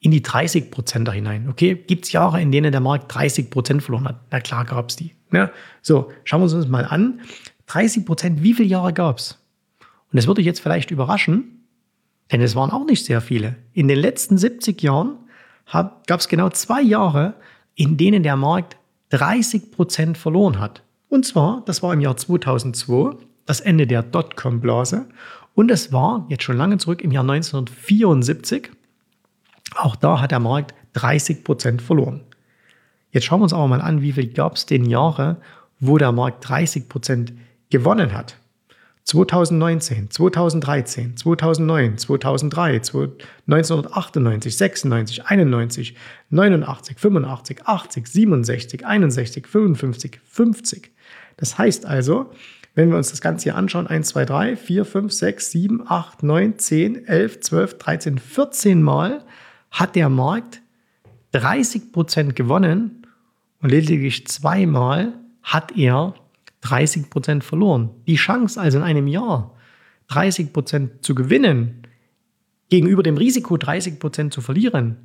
in 0.00 0.10
die 0.10 0.22
30 0.22 0.70
Prozent 0.70 1.08
da 1.08 1.12
hinein. 1.12 1.48
Okay, 1.48 1.74
gibt 1.74 2.04
es 2.06 2.12
Jahre, 2.12 2.40
in 2.40 2.52
denen 2.52 2.72
der 2.72 2.80
Markt 2.80 3.14
30 3.14 3.50
Prozent 3.50 3.82
verloren 3.82 4.06
hat? 4.06 4.20
Na 4.30 4.40
klar 4.40 4.64
gab 4.64 4.90
es 4.90 4.96
die. 4.96 5.12
Ja, 5.32 5.50
so, 5.82 6.10
schauen 6.24 6.40
wir 6.40 6.44
uns 6.44 6.52
das 6.52 6.68
mal 6.68 6.84
an. 6.84 7.20
30 7.66 8.04
Prozent, 8.04 8.42
wie 8.42 8.54
viele 8.54 8.68
Jahre 8.68 8.92
gab 8.92 9.18
es? 9.18 9.38
Und 9.80 10.16
das 10.16 10.26
würde 10.26 10.42
jetzt 10.42 10.60
vielleicht 10.60 10.90
überraschen, 10.90 11.66
denn 12.30 12.40
es 12.40 12.54
waren 12.54 12.70
auch 12.70 12.84
nicht 12.86 13.04
sehr 13.04 13.20
viele. 13.20 13.56
In 13.72 13.88
den 13.88 13.98
letzten 13.98 14.38
70 14.38 14.80
Jahren 14.82 15.16
gab 15.70 16.20
es 16.20 16.28
genau 16.28 16.50
zwei 16.50 16.82
Jahre, 16.82 17.34
in 17.74 17.96
denen 17.96 18.22
der 18.22 18.36
Markt 18.36 18.76
30 19.10 19.70
Prozent 19.70 20.18
verloren 20.18 20.58
hat. 20.58 20.82
Und 21.08 21.24
zwar, 21.24 21.62
das 21.66 21.82
war 21.82 21.92
im 21.92 22.00
Jahr 22.00 22.16
2002, 22.16 23.16
das 23.46 23.60
Ende 23.60 23.86
der 23.86 24.02
Dotcom-Blase. 24.02 25.06
Und 25.54 25.70
es 25.70 25.92
war 25.92 26.26
jetzt 26.28 26.42
schon 26.42 26.56
lange 26.56 26.78
zurück 26.78 27.02
im 27.02 27.12
Jahr 27.12 27.22
1974. 27.22 28.70
Auch 29.76 29.96
da 29.96 30.20
hat 30.20 30.30
der 30.30 30.40
Markt 30.40 30.74
30 30.94 31.44
Prozent 31.44 31.82
verloren. 31.82 32.22
Jetzt 33.10 33.24
schauen 33.24 33.40
wir 33.40 33.44
uns 33.44 33.52
aber 33.52 33.68
mal 33.68 33.80
an, 33.80 34.02
wie 34.02 34.12
viel 34.12 34.32
gab 34.32 34.56
es 34.56 34.66
denn 34.66 34.84
Jahre, 34.84 35.36
wo 35.78 35.98
der 35.98 36.12
Markt 36.12 36.48
30 36.48 36.88
Prozent 36.88 37.32
gewonnen 37.70 38.12
hat. 38.12 38.36
2019, 39.04 40.10
2013, 40.10 41.16
2009, 41.16 41.98
2003, 41.98 42.80
1998, 43.46 44.56
96, 44.56 45.26
91, 45.26 45.94
89, 46.30 46.98
85, 46.98 47.66
80, 47.66 48.06
67, 48.06 48.86
61, 48.86 49.46
55, 49.46 50.20
50. 50.24 50.90
Das 51.36 51.58
heißt 51.58 51.84
also, 51.84 52.30
wenn 52.74 52.90
wir 52.90 52.96
uns 52.96 53.10
das 53.10 53.20
Ganze 53.20 53.44
hier 53.44 53.56
anschauen, 53.56 53.86
1, 53.86 54.08
2, 54.08 54.24
3, 54.24 54.56
4, 54.56 54.84
5, 54.84 55.12
6, 55.12 55.50
7, 55.50 55.82
8, 55.86 56.22
9, 56.22 56.58
10, 56.58 57.06
11, 57.06 57.40
12, 57.40 57.78
13, 57.78 58.18
14 58.18 58.82
Mal 58.82 59.24
hat 59.70 59.96
der 59.96 60.08
Markt 60.08 60.62
30 61.32 61.92
Prozent 61.92 62.36
gewonnen 62.36 63.06
und 63.60 63.68
lediglich 63.68 64.26
zweimal 64.28 65.12
hat 65.42 65.76
er 65.76 66.14
30 66.64 67.10
Prozent 67.10 67.44
verloren. 67.44 67.90
Die 68.06 68.16
Chance 68.16 68.60
also 68.60 68.78
in 68.78 68.84
einem 68.84 69.06
Jahr 69.06 69.54
30 70.08 70.52
Prozent 70.52 71.04
zu 71.04 71.14
gewinnen, 71.14 71.86
gegenüber 72.70 73.02
dem 73.02 73.16
Risiko 73.16 73.56
30 73.56 73.98
Prozent 74.00 74.32
zu 74.32 74.40
verlieren, 74.40 74.96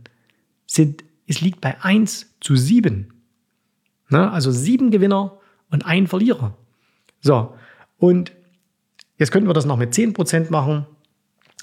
sind, 0.66 1.04
es 1.28 1.42
liegt 1.42 1.62
bei 1.62 1.82
1 1.82 2.36
zu 2.40 2.56
7. 2.56 3.14
Ne? 4.10 4.32
Also 4.32 4.52
sieben 4.52 4.90
Gewinner 4.90 5.38
und 5.70 5.86
ein 5.86 6.08
Verlierer. 6.08 6.58
So, 7.22 7.54
und 7.98 8.32
jetzt 9.18 9.32
könnten 9.32 9.50
wir 9.50 9.54
das 9.54 9.66
noch 9.66 9.78
mit 9.78 9.94
10 9.94 10.14
Prozent 10.14 10.50
machen. 10.50 10.86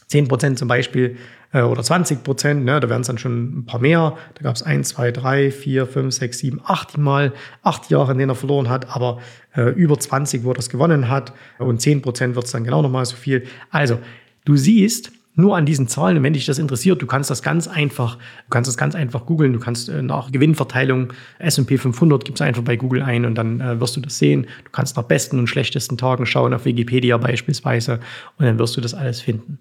10 0.08 0.28
Prozent 0.28 0.58
zum 0.58 0.68
Beispiel 0.68 1.16
äh, 1.52 1.62
oder 1.62 1.82
20 1.82 2.22
Prozent, 2.22 2.64
ne, 2.64 2.78
da 2.80 2.88
wären 2.88 3.00
es 3.00 3.06
dann 3.06 3.18
schon 3.18 3.60
ein 3.60 3.66
paar 3.66 3.80
mehr. 3.80 4.16
Da 4.34 4.42
gab 4.42 4.54
es 4.54 4.62
1, 4.62 4.88
2, 4.90 5.12
3, 5.12 5.50
4, 5.50 5.86
5, 5.86 6.14
6, 6.14 6.38
7, 6.38 6.60
8 6.64 6.98
Mal, 6.98 7.32
8 7.62 7.90
Jahre, 7.90 8.12
in 8.12 8.18
denen 8.18 8.30
er 8.30 8.36
verloren 8.36 8.68
hat, 8.68 8.94
aber 8.94 9.20
äh, 9.54 9.70
über 9.70 9.98
20, 9.98 10.44
wo 10.44 10.50
er 10.50 10.54
das 10.54 10.68
gewonnen 10.68 11.08
hat. 11.08 11.32
Und 11.58 11.80
10 11.80 12.02
Prozent 12.02 12.34
wird 12.36 12.46
es 12.46 12.52
dann 12.52 12.64
genau 12.64 12.82
nochmal 12.82 13.04
so 13.04 13.16
viel. 13.16 13.44
Also, 13.70 13.98
du 14.44 14.56
siehst, 14.56 15.12
nur 15.36 15.54
an 15.54 15.66
diesen 15.66 15.86
Zahlen. 15.86 16.16
Und 16.16 16.22
wenn 16.22 16.32
dich 16.32 16.46
das 16.46 16.58
interessiert, 16.58 17.00
du 17.00 17.06
kannst 17.06 17.30
das 17.30 17.42
ganz 17.42 17.68
einfach, 17.68 18.16
du 18.16 18.50
kannst 18.50 18.68
das 18.68 18.78
ganz 18.78 18.94
einfach 18.94 19.26
googeln. 19.26 19.52
Du 19.52 19.60
kannst 19.60 19.88
äh, 19.88 20.02
nach 20.02 20.32
Gewinnverteilung 20.32 21.12
S&P 21.38 21.76
500 21.76 22.24
gibst 22.24 22.42
einfach 22.42 22.62
bei 22.62 22.76
Google 22.76 23.02
ein 23.02 23.26
und 23.26 23.36
dann 23.36 23.60
äh, 23.60 23.78
wirst 23.78 23.96
du 23.96 24.00
das 24.00 24.18
sehen. 24.18 24.46
Du 24.64 24.70
kannst 24.72 24.96
nach 24.96 25.04
besten 25.04 25.38
und 25.38 25.46
schlechtesten 25.46 25.98
Tagen 25.98 26.24
schauen, 26.24 26.54
auf 26.54 26.64
Wikipedia 26.64 27.18
beispielsweise 27.18 28.00
und 28.38 28.46
dann 28.46 28.58
wirst 28.58 28.76
du 28.76 28.80
das 28.80 28.94
alles 28.94 29.20
finden. 29.20 29.58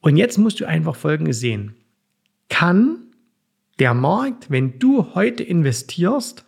Und 0.00 0.16
jetzt 0.16 0.38
musst 0.38 0.60
du 0.60 0.66
einfach 0.66 0.94
Folgendes 0.94 1.40
sehen. 1.40 1.74
Kann 2.48 2.98
der 3.80 3.92
Markt, 3.92 4.50
wenn 4.50 4.78
du 4.78 5.14
heute 5.14 5.42
investierst, 5.42 6.44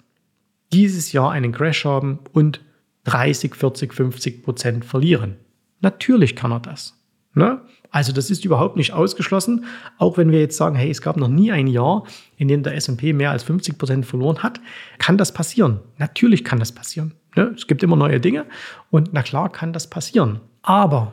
dieses 0.72 1.12
Jahr 1.12 1.32
einen 1.32 1.52
Crash 1.52 1.84
haben 1.84 2.20
und 2.32 2.60
30, 3.04 3.56
40, 3.56 3.92
50 3.92 4.44
Prozent 4.44 4.84
verlieren? 4.84 5.36
Natürlich 5.80 6.36
kann 6.36 6.52
er 6.52 6.60
das. 6.60 6.96
Ne? 7.34 7.60
Also 7.92 8.12
das 8.12 8.30
ist 8.30 8.44
überhaupt 8.44 8.76
nicht 8.76 8.92
ausgeschlossen, 8.92 9.66
auch 9.98 10.16
wenn 10.16 10.32
wir 10.32 10.40
jetzt 10.40 10.56
sagen, 10.56 10.74
hey, 10.74 10.90
es 10.90 11.02
gab 11.02 11.18
noch 11.18 11.28
nie 11.28 11.52
ein 11.52 11.66
Jahr, 11.66 12.04
in 12.38 12.48
dem 12.48 12.62
der 12.62 12.74
S&P 12.74 13.12
mehr 13.12 13.30
als 13.30 13.44
50 13.44 13.78
Prozent 13.78 14.06
verloren 14.06 14.42
hat, 14.42 14.60
kann 14.98 15.18
das 15.18 15.32
passieren. 15.32 15.78
Natürlich 15.98 16.42
kann 16.42 16.58
das 16.58 16.72
passieren. 16.72 17.12
Ne? 17.36 17.52
Es 17.54 17.66
gibt 17.66 17.82
immer 17.82 17.96
neue 17.96 18.18
Dinge 18.18 18.46
und 18.90 19.10
na 19.12 19.22
klar 19.22 19.52
kann 19.52 19.74
das 19.74 19.88
passieren. 19.88 20.40
Aber 20.62 21.12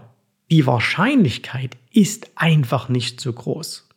die 0.50 0.65
Wahrscheinlichkeit 0.65 1.75
ist 1.91 2.31
einfach 2.36 2.88
nicht 2.88 3.19
so 3.19 3.33
groß. 3.33 3.88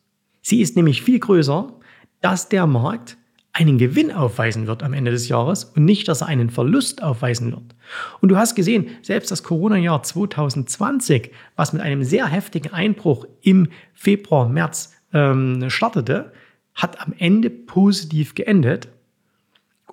Sie 0.41 0.61
ist 0.61 0.75
nämlich 0.75 1.01
viel 1.01 1.19
größer, 1.19 1.71
dass 2.19 2.49
der 2.49 2.67
Markt 2.67 3.17
einen 3.53 3.77
Gewinn 3.77 4.11
aufweisen 4.11 4.65
wird 4.65 4.81
am 4.81 4.93
Ende 4.93 5.11
des 5.11 5.27
Jahres 5.27 5.65
und 5.65 5.85
nicht, 5.85 6.07
dass 6.07 6.21
er 6.21 6.27
einen 6.27 6.49
Verlust 6.49 7.03
aufweisen 7.03 7.51
wird. 7.51 7.75
Und 8.19 8.29
du 8.29 8.37
hast 8.37 8.55
gesehen, 8.55 8.89
selbst 9.03 9.29
das 9.29 9.43
Corona-Jahr 9.43 10.01
2020, 10.01 11.31
was 11.55 11.71
mit 11.71 11.83
einem 11.83 12.03
sehr 12.03 12.25
heftigen 12.25 12.73
Einbruch 12.73 13.25
im 13.41 13.67
Februar, 13.93 14.49
März 14.49 14.95
ähm, 15.13 15.69
startete, 15.69 16.33
hat 16.73 16.99
am 16.99 17.13
Ende 17.15 17.51
positiv 17.51 18.33
geendet. 18.33 18.89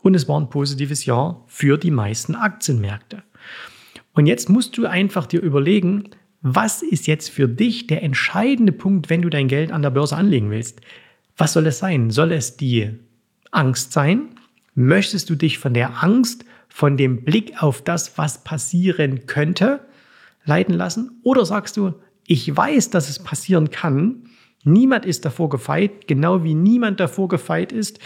Und 0.03 0.15
es 0.15 0.27
war 0.27 0.41
ein 0.41 0.49
positives 0.49 1.05
Jahr 1.05 1.45
für 1.47 1.77
die 1.77 1.91
meisten 1.91 2.35
Aktienmärkte. 2.35 3.23
Und 4.15 4.25
jetzt 4.25 4.49
musst 4.49 4.79
du 4.79 4.87
einfach 4.87 5.27
dir 5.27 5.43
überlegen, 5.43 6.09
was 6.41 6.81
ist 6.81 7.07
jetzt 7.07 7.29
für 7.29 7.47
dich 7.47 7.87
der 7.87 8.03
entscheidende 8.03 8.73
Punkt, 8.73 9.11
wenn 9.11 9.21
du 9.21 9.29
dein 9.29 9.49
Geld 9.49 9.71
an 9.71 9.83
der 9.83 9.91
Börse 9.91 10.17
anlegen 10.17 10.51
willst? 10.51 10.81
Was 11.37 11.53
soll 11.53 11.67
es 11.67 11.79
sein? 11.79 12.11
Soll 12.11 12.33
es 12.33 12.57
die 12.57 12.99
Angst 13.51 13.93
sein? 13.93 14.31
Möchtest 14.75 15.31
du 15.31 15.35
dich 15.35 15.59
von 15.59 15.75
der 15.75 16.03
Angst, 16.03 16.45
von 16.69 16.97
dem 16.97 17.25
Blick 17.25 17.63
auf 17.63 17.83
das, 17.83 18.17
was 18.17 18.45
passieren 18.45 19.27
könnte, 19.27 19.81
leiten 20.45 20.75
lassen? 20.75 21.21
Oder 21.23 21.45
sagst 21.45 21.77
du, 21.77 21.95
ich 22.27 22.57
weiß, 22.57 22.91
dass 22.91 23.09
es 23.09 23.19
passieren 23.19 23.71
kann. 23.71 24.23
Niemand 24.63 25.05
ist 25.05 25.25
davor 25.25 25.49
gefeit, 25.49 26.07
genau 26.07 26.45
wie 26.45 26.55
niemand 26.55 27.01
davor 27.01 27.29
gefeit 27.29 27.73
ist, 27.73 27.99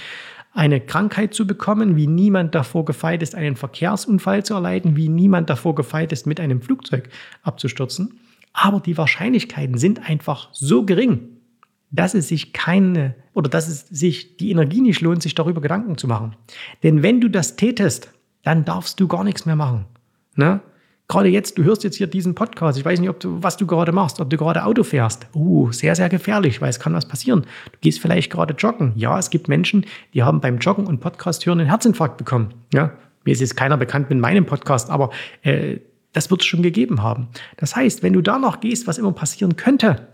eine 0.53 0.81
Krankheit 0.81 1.35
zu 1.35 1.47
bekommen, 1.47 1.97
wie 1.97 2.07
niemand 2.07 2.55
davor 2.55 2.85
gefeit 2.85 3.23
ist, 3.23 3.35
einen 3.35 3.57
Verkehrsunfall 3.57 4.45
zu 4.45 4.55
erleiden, 4.55 4.97
wie 4.97 5.09
niemand 5.09 5.51
davor 5.51 5.75
gefeit 5.75 6.13
ist, 6.13 6.27
mit 6.27 6.41
einem 6.41 6.63
Flugzeug 6.63 7.09
abzustürzen. 7.43 8.21
Aber 8.53 8.81
die 8.81 8.97
Wahrscheinlichkeiten 8.97 9.77
sind 9.79 10.09
einfach 10.09 10.49
so 10.53 10.87
gering, 10.87 11.34
dass 11.95 12.15
es 12.15 12.29
sich 12.29 12.53
keine 12.53 13.15
oder 13.35 13.49
dass 13.49 13.69
es 13.69 13.87
sich 13.89 14.37
die 14.37 14.51
Energie 14.51 14.81
nicht 14.81 15.01
lohnt, 15.01 15.23
sich 15.23 15.35
darüber 15.35 15.61
Gedanken 15.61 15.97
zu 15.97 16.09
machen. 16.09 16.37
Denn 16.83 17.03
wenn 17.03 17.21
du 17.21 17.29
das 17.29 17.57
tätest, 17.57 18.11
dann 18.43 18.65
darfst 18.65 19.01
du 19.01 19.09
gar 19.09 19.25
nichts 19.25 19.47
mehr 19.47 19.57
machen. 19.57 19.87
Ne? 20.37 20.61
Gerade 21.07 21.29
jetzt, 21.29 21.59
du 21.59 21.65
hörst 21.65 21.85
jetzt 21.85 21.97
hier 21.97 22.07
diesen 22.07 22.35
Podcast. 22.35 22.79
Ich 22.79 22.85
weiß 22.85 22.99
nicht, 22.99 23.11
ob 23.11 23.21
du, 23.21 23.43
was 23.43 23.57
du 23.57 23.67
gerade 23.67 23.93
machst, 23.93 24.21
ob 24.21 24.31
du 24.31 24.37
gerade 24.37 24.65
Auto 24.65 24.83
fährst. 24.83 25.27
Uh, 25.35 25.71
sehr, 25.71 25.95
sehr 25.95 26.09
gefährlich, 26.09 26.61
weil 26.61 26.71
es 26.71 26.81
kann 26.81 26.95
was 26.95 27.07
passieren. 27.07 27.43
Du 27.73 27.79
gehst 27.81 28.01
vielleicht 28.01 28.33
gerade 28.33 28.55
joggen. 28.55 28.93
Ja, 28.97 29.19
es 29.19 29.31
gibt 29.31 29.49
Menschen, 29.49 29.85
die 30.15 30.23
haben 30.23 30.41
beim 30.41 30.59
Joggen 30.59 30.87
und 30.87 31.01
Podcast 31.01 31.47
hören 31.47 31.61
einen 31.61 31.69
Herzinfarkt 31.69 32.17
bekommen. 32.17 32.55
Ja, 32.73 32.93
mir 33.25 33.33
ist 33.33 33.41
jetzt 33.41 33.57
keiner 33.57 33.77
bekannt 33.77 34.11
mit 34.11 34.19
meinem 34.19 34.47
Podcast, 34.47 34.91
aber 34.91 35.11
äh, 35.43 35.79
das 36.13 36.31
wird 36.31 36.41
es 36.41 36.47
schon 36.47 36.63
gegeben 36.63 37.03
haben. 37.03 37.29
Das 37.59 37.77
heißt, 37.77 38.03
wenn 38.03 38.13
du 38.15 38.23
danach 38.23 38.61
gehst, 38.61 38.87
was 38.87 38.99
immer 38.99 39.13
passieren 39.13 39.57
könnte, 39.57 40.09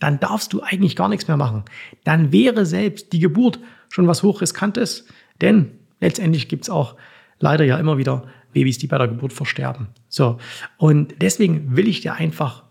dann 0.00 0.20
darfst 0.20 0.52
du 0.52 0.62
eigentlich 0.62 0.96
gar 0.96 1.08
nichts 1.08 1.28
mehr 1.28 1.36
machen. 1.36 1.64
Dann 2.04 2.32
wäre 2.32 2.66
selbst 2.66 3.12
die 3.12 3.18
Geburt 3.18 3.58
schon 3.88 4.06
was 4.06 4.22
hochriskantes, 4.22 5.06
denn 5.40 5.72
letztendlich 6.00 6.48
gibt 6.48 6.64
es 6.64 6.70
auch 6.70 6.96
leider 7.38 7.64
ja 7.64 7.78
immer 7.78 7.98
wieder 7.98 8.24
Babys, 8.52 8.78
die 8.78 8.86
bei 8.86 8.98
der 8.98 9.08
Geburt 9.08 9.32
versterben. 9.32 9.88
So, 10.08 10.38
und 10.76 11.14
deswegen 11.20 11.76
will 11.76 11.88
ich 11.88 12.00
dir 12.00 12.14
einfach, 12.14 12.64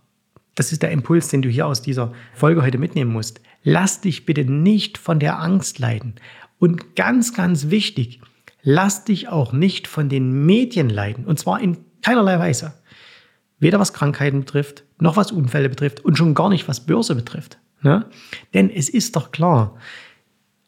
das 0.55 0.71
ist 0.71 0.81
der 0.81 0.91
Impuls, 0.91 1.27
den 1.29 1.41
du 1.41 1.49
hier 1.49 1.67
aus 1.67 1.81
dieser 1.81 2.13
Folge 2.33 2.63
heute 2.63 2.77
mitnehmen 2.77 3.11
musst. 3.11 3.41
Lass 3.63 4.01
dich 4.01 4.25
bitte 4.25 4.43
nicht 4.43 4.97
von 4.97 5.19
der 5.19 5.39
Angst 5.39 5.79
leiden. 5.79 6.15
Und 6.59 6.95
ganz, 6.95 7.33
ganz 7.33 7.69
wichtig, 7.69 8.21
lass 8.63 9.03
dich 9.03 9.29
auch 9.29 9.53
nicht 9.53 9.87
von 9.87 10.09
den 10.09 10.45
Medien 10.45 10.89
leiden. 10.89 11.25
Und 11.25 11.37
zwar 11.37 11.61
in 11.61 11.77
keinerlei 12.01 12.39
Weise. 12.39 12.73
Weder 13.59 13.79
was 13.79 13.93
Krankheiten 13.93 14.41
betrifft, 14.41 14.83
noch 14.99 15.17
was 15.17 15.31
Unfälle 15.31 15.69
betrifft 15.69 16.03
und 16.03 16.17
schon 16.17 16.33
gar 16.33 16.49
nicht 16.49 16.67
was 16.67 16.85
Börse 16.85 17.15
betrifft. 17.15 17.57
Ne? 17.81 18.05
Denn 18.53 18.69
es 18.69 18.89
ist 18.89 19.15
doch 19.15 19.31
klar, 19.31 19.77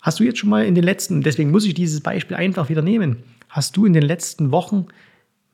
hast 0.02 0.20
du 0.20 0.24
jetzt 0.24 0.40
schon 0.40 0.50
mal 0.50 0.66
in 0.66 0.76
den 0.76 0.84
letzten, 0.84 1.22
deswegen 1.22 1.52
muss 1.52 1.66
ich 1.66 1.74
dieses 1.74 2.02
Beispiel 2.02 2.38
einfach 2.38 2.70
wieder 2.70 2.82
nehmen, 2.82 3.18
hast 3.50 3.76
du 3.76 3.86
in 3.86 3.94
den 3.94 4.04
letzten 4.04 4.52
Wochen 4.52 4.88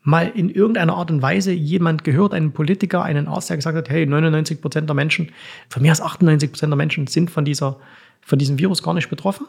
mal 0.05 0.32
in 0.36 0.50
irgendeiner 0.50 0.96
Art 0.96 1.10
und 1.10 1.22
Weise 1.22 1.51
jemand 1.51 2.03
gehört, 2.03 2.34
einen 2.34 2.51
Politiker, 2.51 3.03
einen 3.03 3.27
Arzt, 3.27 3.50
der 3.50 3.58
gesagt 3.58 3.75
hat, 3.75 3.89
hey, 3.89 4.05
99 4.05 4.62
Prozent 4.62 4.88
der 4.88 4.94
Menschen, 4.96 5.32
von 5.67 5.82
mehr 5.82 5.91
als 5.91 6.01
98 6.01 6.51
Prozent 6.51 6.72
der 6.72 6.77
Menschen 6.77 7.08
sind 7.08 7.32
von, 7.32 7.44
dieser, 7.44 7.79
von 8.22 8.38
diesem 8.38 8.60
Virus 8.60 8.84
gar 8.84 8.94
nicht 8.94 9.10
betroffen? 9.10 9.48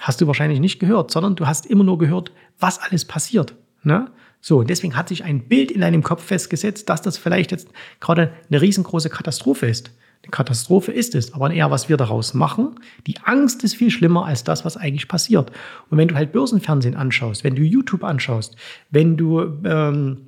Hast 0.00 0.20
du 0.20 0.26
wahrscheinlich 0.26 0.60
nicht 0.60 0.78
gehört, 0.78 1.10
sondern 1.10 1.36
du 1.36 1.46
hast 1.46 1.66
immer 1.66 1.84
nur 1.84 1.98
gehört, 1.98 2.32
was 2.58 2.80
alles 2.80 3.04
passiert. 3.04 3.54
Ne? 3.82 4.10
So, 4.46 4.58
und 4.58 4.68
deswegen 4.68 4.94
hat 4.94 5.08
sich 5.08 5.24
ein 5.24 5.48
Bild 5.48 5.70
in 5.70 5.80
deinem 5.80 6.02
Kopf 6.02 6.22
festgesetzt, 6.22 6.90
dass 6.90 7.00
das 7.00 7.16
vielleicht 7.16 7.50
jetzt 7.50 7.68
gerade 7.98 8.30
eine 8.50 8.60
riesengroße 8.60 9.08
Katastrophe 9.08 9.64
ist. 9.64 9.90
Eine 10.22 10.32
Katastrophe 10.32 10.92
ist 10.92 11.14
es, 11.14 11.32
aber 11.32 11.50
eher, 11.50 11.70
was 11.70 11.88
wir 11.88 11.96
daraus 11.96 12.34
machen. 12.34 12.78
Die 13.06 13.16
Angst 13.24 13.64
ist 13.64 13.74
viel 13.74 13.90
schlimmer 13.90 14.26
als 14.26 14.44
das, 14.44 14.66
was 14.66 14.76
eigentlich 14.76 15.08
passiert. 15.08 15.50
Und 15.88 15.96
wenn 15.96 16.08
du 16.08 16.14
halt 16.14 16.32
Börsenfernsehen 16.32 16.94
anschaust, 16.94 17.42
wenn 17.42 17.54
du 17.54 17.62
YouTube 17.62 18.04
anschaust, 18.04 18.54
wenn 18.90 19.16
du, 19.16 19.40
ähm, 19.64 20.26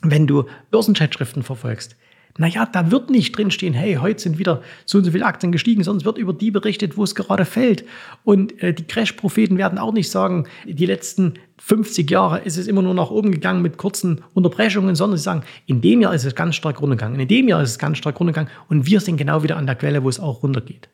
wenn 0.00 0.28
du 0.28 0.44
Börsenzeitschriften 0.70 1.42
verfolgst, 1.42 1.96
naja, 2.38 2.66
da 2.66 2.90
wird 2.90 3.10
nicht 3.10 3.36
drinstehen, 3.36 3.74
hey, 3.74 3.94
heute 3.94 4.20
sind 4.20 4.38
wieder 4.38 4.62
so 4.84 4.98
und 4.98 5.04
so 5.04 5.10
viele 5.10 5.24
Aktien 5.24 5.52
gestiegen, 5.52 5.80
es 5.80 6.04
wird 6.04 6.18
über 6.18 6.32
die 6.32 6.50
berichtet, 6.50 6.96
wo 6.96 7.04
es 7.04 7.14
gerade 7.14 7.44
fällt. 7.44 7.84
Und 8.24 8.62
äh, 8.62 8.74
die 8.74 8.84
Crash-Propheten 8.84 9.58
werden 9.58 9.78
auch 9.78 9.92
nicht 9.92 10.10
sagen, 10.10 10.46
die 10.66 10.86
letzten 10.86 11.34
50 11.58 12.10
Jahre 12.10 12.40
ist 12.40 12.58
es 12.58 12.66
immer 12.66 12.82
nur 12.82 12.94
nach 12.94 13.10
oben 13.10 13.32
gegangen 13.32 13.62
mit 13.62 13.78
kurzen 13.78 14.22
Unterbrechungen, 14.34 14.94
sondern 14.94 15.16
sie 15.16 15.24
sagen, 15.24 15.42
in 15.66 15.80
dem 15.80 16.02
Jahr 16.02 16.14
ist 16.14 16.24
es 16.24 16.34
ganz 16.34 16.56
stark 16.56 16.80
runtergegangen, 16.80 17.18
in 17.18 17.28
dem 17.28 17.48
Jahr 17.48 17.62
ist 17.62 17.70
es 17.70 17.78
ganz 17.78 17.98
stark 17.98 18.20
runtergegangen 18.20 18.50
und 18.68 18.86
wir 18.86 19.00
sind 19.00 19.16
genau 19.16 19.42
wieder 19.42 19.56
an 19.56 19.66
der 19.66 19.74
Quelle, 19.74 20.04
wo 20.04 20.08
es 20.08 20.20
auch 20.20 20.42
runtergeht. 20.42 20.88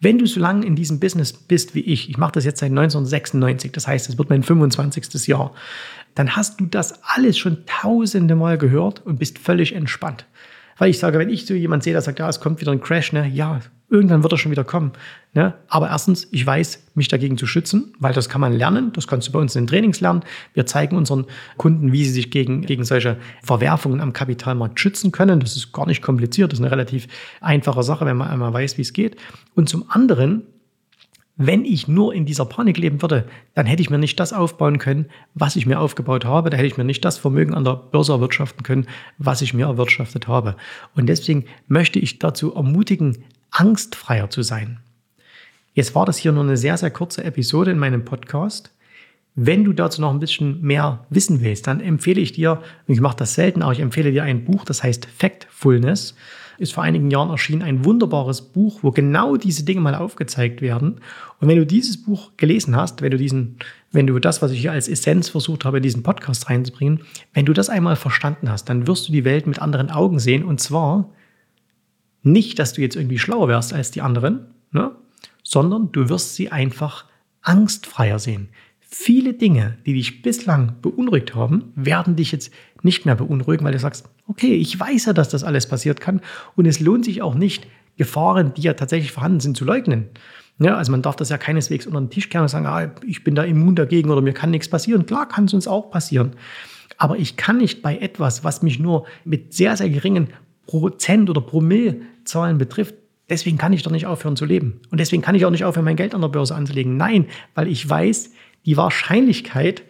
Wenn 0.00 0.18
du 0.18 0.26
so 0.26 0.40
lange 0.40 0.66
in 0.66 0.76
diesem 0.76 1.00
Business 1.00 1.32
bist 1.32 1.74
wie 1.74 1.80
ich, 1.80 2.08
ich 2.08 2.18
mache 2.18 2.32
das 2.32 2.44
jetzt 2.44 2.60
seit 2.60 2.70
1996, 2.70 3.72
das 3.72 3.86
heißt, 3.86 4.08
es 4.08 4.18
wird 4.18 4.30
mein 4.30 4.42
25. 4.42 5.26
Jahr, 5.26 5.52
dann 6.14 6.34
hast 6.36 6.60
du 6.60 6.66
das 6.66 7.02
alles 7.04 7.38
schon 7.38 7.64
tausende 7.66 8.34
Mal 8.34 8.58
gehört 8.58 9.04
und 9.04 9.18
bist 9.18 9.38
völlig 9.38 9.74
entspannt. 9.74 10.26
Weil 10.78 10.90
ich 10.90 10.98
sage, 10.98 11.18
wenn 11.18 11.28
ich 11.28 11.46
so 11.46 11.54
jemand 11.54 11.82
sehe, 11.82 11.92
der 11.92 12.02
sagt, 12.02 12.18
ja, 12.18 12.28
es 12.28 12.40
kommt 12.40 12.60
wieder 12.60 12.72
ein 12.72 12.80
Crash, 12.80 13.12
ne, 13.12 13.28
ja, 13.28 13.60
irgendwann 13.90 14.22
wird 14.22 14.32
er 14.32 14.38
schon 14.38 14.52
wieder 14.52 14.64
kommen. 14.64 14.92
Ne? 15.34 15.54
Aber 15.68 15.88
erstens, 15.88 16.28
ich 16.30 16.46
weiß, 16.46 16.84
mich 16.94 17.08
dagegen 17.08 17.38
zu 17.38 17.46
schützen, 17.46 17.94
weil 17.98 18.12
das 18.12 18.28
kann 18.28 18.40
man 18.40 18.52
lernen. 18.52 18.92
Das 18.92 19.06
kannst 19.06 19.28
du 19.28 19.32
bei 19.32 19.38
uns 19.38 19.56
in 19.56 19.64
den 19.64 19.68
Trainings 19.68 20.00
lernen. 20.00 20.22
Wir 20.54 20.66
zeigen 20.66 20.96
unseren 20.96 21.26
Kunden, 21.56 21.92
wie 21.92 22.04
sie 22.04 22.12
sich 22.12 22.30
gegen, 22.30 22.62
gegen 22.62 22.84
solche 22.84 23.16
Verwerfungen 23.42 24.00
am 24.00 24.12
Kapitalmarkt 24.12 24.78
schützen 24.78 25.10
können. 25.10 25.40
Das 25.40 25.56
ist 25.56 25.72
gar 25.72 25.86
nicht 25.86 26.02
kompliziert. 26.02 26.52
Das 26.52 26.58
ist 26.58 26.64
eine 26.64 26.72
relativ 26.72 27.08
einfache 27.40 27.82
Sache, 27.82 28.04
wenn 28.06 28.16
man 28.16 28.28
einmal 28.28 28.52
weiß, 28.52 28.78
wie 28.78 28.82
es 28.82 28.92
geht. 28.92 29.16
Und 29.54 29.68
zum 29.68 29.90
anderen 29.90 30.42
wenn 31.40 31.64
ich 31.64 31.86
nur 31.86 32.12
in 32.12 32.26
dieser 32.26 32.44
Panik 32.44 32.78
leben 32.78 33.00
würde, 33.00 33.24
dann 33.54 33.64
hätte 33.64 33.80
ich 33.80 33.90
mir 33.90 33.98
nicht 33.98 34.18
das 34.18 34.32
aufbauen 34.32 34.78
können, 34.78 35.06
was 35.34 35.54
ich 35.54 35.66
mir 35.66 35.78
aufgebaut 35.78 36.24
habe. 36.24 36.50
Da 36.50 36.56
hätte 36.56 36.66
ich 36.66 36.76
mir 36.76 36.84
nicht 36.84 37.04
das 37.04 37.16
Vermögen 37.16 37.54
an 37.54 37.64
der 37.64 37.76
Börse 37.76 38.12
erwirtschaften 38.12 38.64
können, 38.64 38.88
was 39.18 39.40
ich 39.40 39.54
mir 39.54 39.66
erwirtschaftet 39.66 40.26
habe. 40.26 40.56
Und 40.96 41.06
deswegen 41.06 41.44
möchte 41.68 42.00
ich 42.00 42.18
dazu 42.18 42.54
ermutigen, 42.56 43.24
angstfreier 43.52 44.28
zu 44.30 44.42
sein. 44.42 44.80
Jetzt 45.74 45.94
war 45.94 46.04
das 46.04 46.18
hier 46.18 46.32
nur 46.32 46.42
eine 46.42 46.56
sehr, 46.56 46.76
sehr 46.76 46.90
kurze 46.90 47.22
Episode 47.22 47.70
in 47.70 47.78
meinem 47.78 48.04
Podcast. 48.04 48.74
Wenn 49.36 49.62
du 49.62 49.72
dazu 49.72 50.00
noch 50.00 50.10
ein 50.10 50.18
bisschen 50.18 50.60
mehr 50.60 51.06
wissen 51.08 51.40
willst, 51.40 51.68
dann 51.68 51.80
empfehle 51.80 52.20
ich 52.20 52.32
dir, 52.32 52.60
ich 52.88 53.00
mache 53.00 53.16
das 53.16 53.34
selten, 53.34 53.62
aber 53.62 53.70
ich 53.70 53.78
empfehle 53.78 54.10
dir 54.10 54.24
ein 54.24 54.44
Buch, 54.44 54.64
das 54.64 54.82
heißt 54.82 55.06
Factfulness 55.06 56.16
ist 56.58 56.72
vor 56.72 56.82
einigen 56.82 57.10
Jahren 57.10 57.30
erschienen, 57.30 57.62
ein 57.62 57.84
wunderbares 57.84 58.42
Buch, 58.42 58.80
wo 58.82 58.90
genau 58.90 59.36
diese 59.36 59.64
Dinge 59.64 59.80
mal 59.80 59.94
aufgezeigt 59.94 60.60
werden. 60.60 61.00
Und 61.40 61.48
wenn 61.48 61.56
du 61.56 61.66
dieses 61.66 62.02
Buch 62.02 62.32
gelesen 62.36 62.76
hast, 62.76 63.00
wenn 63.00 63.10
du 63.10 63.16
diesen, 63.16 63.56
wenn 63.92 64.06
du 64.06 64.18
das, 64.18 64.42
was 64.42 64.50
ich 64.50 64.60
hier 64.60 64.72
als 64.72 64.88
Essenz 64.88 65.28
versucht 65.28 65.64
habe, 65.64 65.78
in 65.78 65.82
diesen 65.82 66.02
Podcast 66.02 66.50
reinzubringen, 66.50 67.00
wenn 67.32 67.46
du 67.46 67.52
das 67.52 67.70
einmal 67.70 67.96
verstanden 67.96 68.50
hast, 68.50 68.68
dann 68.68 68.86
wirst 68.86 69.08
du 69.08 69.12
die 69.12 69.24
Welt 69.24 69.46
mit 69.46 69.60
anderen 69.60 69.90
Augen 69.90 70.18
sehen. 70.18 70.44
Und 70.44 70.60
zwar 70.60 71.10
nicht, 72.22 72.58
dass 72.58 72.72
du 72.72 72.80
jetzt 72.80 72.96
irgendwie 72.96 73.18
schlauer 73.18 73.48
wärst 73.48 73.72
als 73.72 73.90
die 73.90 74.02
anderen, 74.02 74.46
ne? 74.72 74.92
sondern 75.42 75.92
du 75.92 76.08
wirst 76.08 76.34
sie 76.34 76.50
einfach 76.50 77.06
angstfreier 77.42 78.18
sehen. 78.18 78.48
Viele 78.90 79.34
Dinge, 79.34 79.76
die 79.84 79.92
dich 79.92 80.22
bislang 80.22 80.76
beunruhigt 80.80 81.34
haben, 81.34 81.72
werden 81.74 82.16
dich 82.16 82.32
jetzt 82.32 82.52
nicht 82.82 83.04
mehr 83.04 83.16
beunruhigen, 83.16 83.64
weil 83.64 83.72
du 83.72 83.78
sagst, 83.78 84.08
okay, 84.26 84.54
ich 84.54 84.80
weiß 84.80 85.06
ja, 85.06 85.12
dass 85.12 85.28
das 85.28 85.44
alles 85.44 85.68
passiert 85.68 86.00
kann 86.00 86.22
und 86.56 86.64
es 86.64 86.80
lohnt 86.80 87.04
sich 87.04 87.20
auch 87.20 87.34
nicht, 87.34 87.66
Gefahren, 87.98 88.54
die 88.54 88.62
ja 88.62 88.74
tatsächlich 88.74 89.12
vorhanden 89.12 89.40
sind, 89.40 89.56
zu 89.56 89.64
leugnen. 89.64 90.06
Ja, 90.60 90.76
also 90.76 90.90
man 90.90 91.02
darf 91.02 91.16
das 91.16 91.28
ja 91.28 91.36
keineswegs 91.36 91.86
unter 91.86 92.00
den 92.00 92.10
Tisch 92.10 92.30
kehren 92.30 92.42
und 92.42 92.48
sagen, 92.48 92.66
ah, 92.66 92.90
ich 93.04 93.24
bin 93.24 93.34
da 93.34 93.42
immun 93.42 93.74
dagegen 93.76 94.10
oder 94.10 94.22
mir 94.22 94.32
kann 94.32 94.50
nichts 94.50 94.68
passieren. 94.68 95.04
Klar 95.04 95.28
kann 95.28 95.44
es 95.44 95.54
uns 95.54 95.68
auch 95.68 95.90
passieren. 95.90 96.32
Aber 96.96 97.18
ich 97.18 97.36
kann 97.36 97.58
nicht 97.58 97.82
bei 97.82 97.98
etwas, 97.98 98.42
was 98.42 98.62
mich 98.62 98.78
nur 98.78 99.06
mit 99.24 99.52
sehr, 99.52 99.76
sehr 99.76 99.90
geringen 99.90 100.28
Prozent- 100.66 101.28
oder 101.28 101.40
Promillezahlen 101.40 102.58
betrifft, 102.58 102.94
deswegen 103.28 103.58
kann 103.58 103.72
ich 103.72 103.82
doch 103.82 103.90
nicht 103.90 104.06
aufhören 104.06 104.36
zu 104.36 104.44
leben. 104.44 104.80
Und 104.90 104.98
deswegen 104.98 105.22
kann 105.22 105.34
ich 105.34 105.44
auch 105.44 105.50
nicht 105.50 105.64
aufhören, 105.64 105.84
mein 105.84 105.96
Geld 105.96 106.14
an 106.14 106.20
der 106.20 106.28
Börse 106.28 106.54
anzulegen. 106.54 106.96
Nein, 106.96 107.26
weil 107.54 107.68
ich 107.68 107.88
weiß, 107.88 108.30
die 108.66 108.76
Wahrscheinlichkeit 108.76 109.82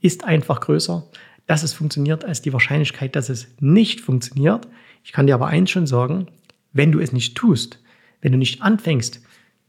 ist 0.00 0.24
einfach 0.24 0.60
größer, 0.60 1.06
dass 1.46 1.62
es 1.62 1.72
funktioniert, 1.72 2.24
als 2.24 2.42
die 2.42 2.52
Wahrscheinlichkeit, 2.52 3.16
dass 3.16 3.28
es 3.28 3.48
nicht 3.60 4.00
funktioniert. 4.00 4.68
Ich 5.04 5.12
kann 5.12 5.26
dir 5.26 5.34
aber 5.34 5.48
eins 5.48 5.70
schon 5.70 5.86
sagen, 5.86 6.28
wenn 6.72 6.92
du 6.92 7.00
es 7.00 7.12
nicht 7.12 7.36
tust, 7.36 7.82
wenn 8.20 8.32
du 8.32 8.38
nicht 8.38 8.62
anfängst, 8.62 9.20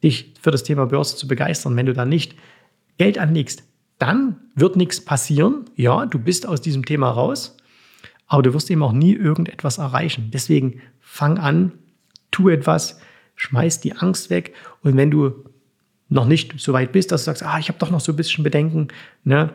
dich 0.04 0.34
für 0.40 0.52
das 0.52 0.64
Thema 0.64 0.86
Börse 0.86 1.16
zu 1.16 1.28
begeistern, 1.28 1.76
wenn 1.76 1.86
du 1.86 1.94
da 1.94 2.06
nicht 2.06 2.36
Geld 2.98 3.18
anlegst, 3.18 3.64
dann 3.98 4.38
wird 4.56 4.76
nichts 4.76 5.04
passieren. 5.04 5.66
Ja, 5.76 6.06
du 6.06 6.20
bist 6.20 6.48
aus 6.48 6.62
diesem 6.62 6.86
Thema 6.86 7.10
raus, 7.10 7.58
aber 8.28 8.42
du 8.42 8.54
wirst 8.54 8.70
eben 8.72 8.84
auch 8.84 8.94
nie 8.94 9.14
irgendetwas 9.14 9.78
erreichen. 9.78 10.32
Deswegen 10.34 10.82
fang 11.00 11.38
an, 11.38 11.74
tu 12.32 12.50
etwas, 12.50 13.00
schmeiß 13.42 13.80
die 13.80 13.94
Angst 13.94 14.30
weg 14.30 14.54
und 14.84 14.96
wenn 14.98 15.10
du 15.10 15.34
noch 16.10 16.26
nicht 16.26 16.60
so 16.60 16.74
weit 16.74 16.92
bist, 16.92 17.12
dass 17.12 17.22
du 17.22 17.26
sagst, 17.26 17.44
ah, 17.44 17.58
ich 17.58 17.70
habe 17.70 17.80
doch 17.80 17.90
noch 17.90 18.02
so 18.02 18.12
ein 18.12 18.16
bisschen 18.16 18.44
Bedenken, 18.44 18.90
ne? 19.24 19.50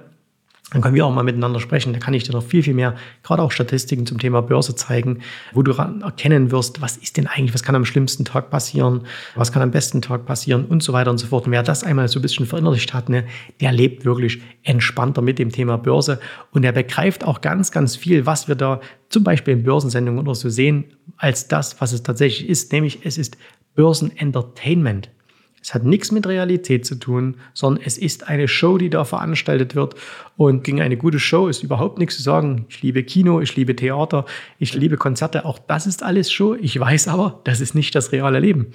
dann 0.73 0.83
können 0.83 0.97
wir 0.97 1.07
auch 1.07 1.15
mal 1.15 1.23
miteinander 1.23 1.61
sprechen. 1.61 1.93
Da 1.93 2.01
kann 2.01 2.13
ich 2.13 2.25
dir 2.25 2.33
noch 2.33 2.43
viel, 2.43 2.61
viel 2.61 2.75
mehr, 2.75 2.97
gerade 3.23 3.41
auch 3.41 3.53
Statistiken 3.53 4.05
zum 4.05 4.19
Thema 4.19 4.43
Börse 4.43 4.75
zeigen, 4.75 5.21
wo 5.53 5.63
du 5.63 5.71
erkennen 5.71 6.51
wirst, 6.51 6.81
was 6.81 6.97
ist 6.97 7.17
denn 7.17 7.29
eigentlich, 7.29 7.55
was 7.55 7.63
kann 7.63 7.77
am 7.77 7.85
schlimmsten 7.85 8.25
Tag 8.25 8.51
passieren, 8.51 9.03
was 9.37 9.53
kann 9.53 9.63
am 9.63 9.71
besten 9.71 10.03
Tag 10.03 10.27
passieren 10.27 10.65
und 10.65 10.83
so 10.83 10.93
weiter 10.93 11.13
und 11.13 11.19
so 11.19 11.29
fort. 11.29 11.47
Und 11.47 11.53
wer 11.53 11.63
das 11.63 11.85
einmal 11.85 12.09
so 12.09 12.19
ein 12.19 12.23
bisschen 12.23 12.47
verinnerlicht 12.47 12.95
hat, 12.95 13.09
ne, 13.09 13.25
der 13.61 13.71
lebt 13.71 14.05
wirklich 14.05 14.41
entspannter 14.65 15.23
mit 15.23 15.39
dem 15.39 15.53
Thema 15.53 15.79
Börse 15.79 16.19
und 16.51 16.65
er 16.65 16.73
begreift 16.73 17.23
auch 17.23 17.43
ganz, 17.43 17.71
ganz 17.71 17.95
viel, 17.95 18.27
was 18.27 18.49
wir 18.49 18.57
da 18.57 18.81
zum 19.09 19.23
Beispiel 19.23 19.55
in 19.55 19.63
Börsensendungen 19.63 20.21
oder 20.21 20.35
so 20.35 20.49
sehen, 20.49 20.87
als 21.17 21.47
das, 21.47 21.81
was 21.81 21.93
es 21.93 22.03
tatsächlich 22.03 22.49
ist, 22.49 22.73
nämlich 22.73 23.01
es 23.05 23.19
ist 23.19 23.39
Börsenentertainment. 23.77 25.11
Es 25.67 25.75
hat 25.75 25.83
nichts 25.83 26.13
mit 26.13 26.29
Realität 26.29 26.87
zu 26.87 26.95
tun, 26.95 27.39
sondern 27.53 27.83
es 27.85 27.99
ist 27.99 28.29
eine 28.29 28.47
Show, 28.47 28.79
die 28.79 28.89
da 28.89 29.05
veranstaltet 29.05 29.75
wird. 29.75 29.97
Und 30.37 30.63
gegen 30.63 30.81
eine 30.81 30.97
gute 30.97 31.19
Show 31.19 31.49
ist 31.49 31.65
überhaupt 31.65 31.99
nichts 31.99 32.17
zu 32.17 32.23
sagen. 32.23 32.67
Ich 32.69 32.83
liebe 32.83 33.03
Kino, 33.03 33.41
ich 33.41 33.57
liebe 33.57 33.75
Theater, 33.75 34.27
ich 34.61 34.75
liebe 34.75 34.97
Konzerte. 34.97 35.45
Auch 35.45 35.59
das 35.59 35.89
ist 35.89 36.05
alles 36.05 36.31
Show. 36.31 36.55
Ich 36.55 36.79
weiß 36.79 37.09
aber, 37.09 37.41
das 37.43 37.61
ist 37.61 37.75
nicht 37.75 37.97
das 37.97 38.13
reale 38.13 38.39
Leben. 38.39 38.69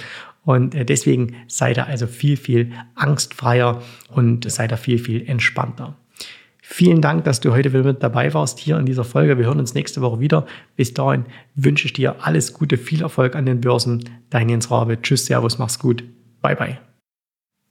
Und 0.44 0.76
äh, 0.76 0.84
deswegen 0.84 1.38
seid 1.48 1.78
ihr 1.78 1.88
also 1.88 2.08
viel, 2.08 2.36
viel 2.36 2.74
angstfreier 2.96 3.82
und 4.10 4.52
seid 4.52 4.74
ihr 4.74 4.78
viel, 4.78 5.00
viel 5.00 5.30
entspannter. 5.30 5.96
Vielen 6.74 7.02
Dank, 7.02 7.26
dass 7.26 7.42
du 7.42 7.52
heute 7.52 7.74
wieder 7.74 7.84
mit 7.84 8.02
dabei 8.02 8.34
warst 8.34 8.58
hier 8.58 8.78
in 8.78 8.86
dieser 8.86 9.04
Folge. 9.04 9.38
Wir 9.38 9.48
hören 9.48 9.60
uns 9.60 9.74
nächste 9.74 10.00
Woche 10.00 10.22
wieder. 10.22 10.46
Bis 10.78 10.94
dahin 10.94 11.26
wünsche 11.54 11.86
ich 11.86 11.92
dir 11.92 12.26
alles 12.26 12.54
Gute, 12.54 12.78
viel 12.78 13.02
Erfolg 13.02 13.36
an 13.36 13.46
den 13.46 13.60
Börsen. 13.60 14.10
Dein 14.30 14.48
Jens 14.48 14.72
Rabe. 14.72 15.02
Tschüss, 15.02 15.26
Servus, 15.26 15.60
mach's 15.60 15.80
gut. 15.80 16.06
Bye 16.42 16.56
bye. 16.56 16.80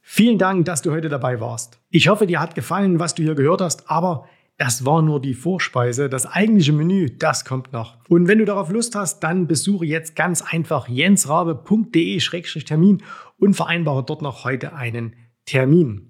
Vielen 0.03 0.37
Dank, 0.37 0.67
dass 0.67 0.83
du 0.83 0.91
heute 0.91 1.09
dabei 1.09 1.41
warst. 1.41 1.81
Ich 1.89 2.09
hoffe, 2.09 2.27
dir 2.27 2.41
hat 2.41 2.55
gefallen, 2.55 3.01
was 3.01 3.15
du 3.15 3.23
hier 3.23 3.35
gehört 3.35 3.63
hast, 3.63 3.91
aber 3.91 4.27
das 4.59 4.85
war 4.85 5.01
nur 5.01 5.19
die 5.19 5.33
Vorspeise. 5.33 6.11
Das 6.11 6.27
eigentliche 6.27 6.75
Menü, 6.75 7.09
das 7.09 7.47
kommt 7.47 7.73
noch. 7.73 7.97
Und 8.11 8.29
wenn 8.29 8.37
du 8.37 8.45
darauf 8.45 8.71
Lust 8.71 8.95
hast, 8.97 9.21
dann 9.21 9.47
besuche 9.47 9.87
jetzt 9.87 10.15
ganz 10.15 10.43
einfach 10.43 10.89
jensrabe.de-termin 10.89 13.03
und 13.39 13.55
vereinbare 13.55 14.05
dort 14.05 14.21
noch 14.21 14.45
heute 14.45 14.75
einen 14.75 15.17
Termin. 15.47 16.10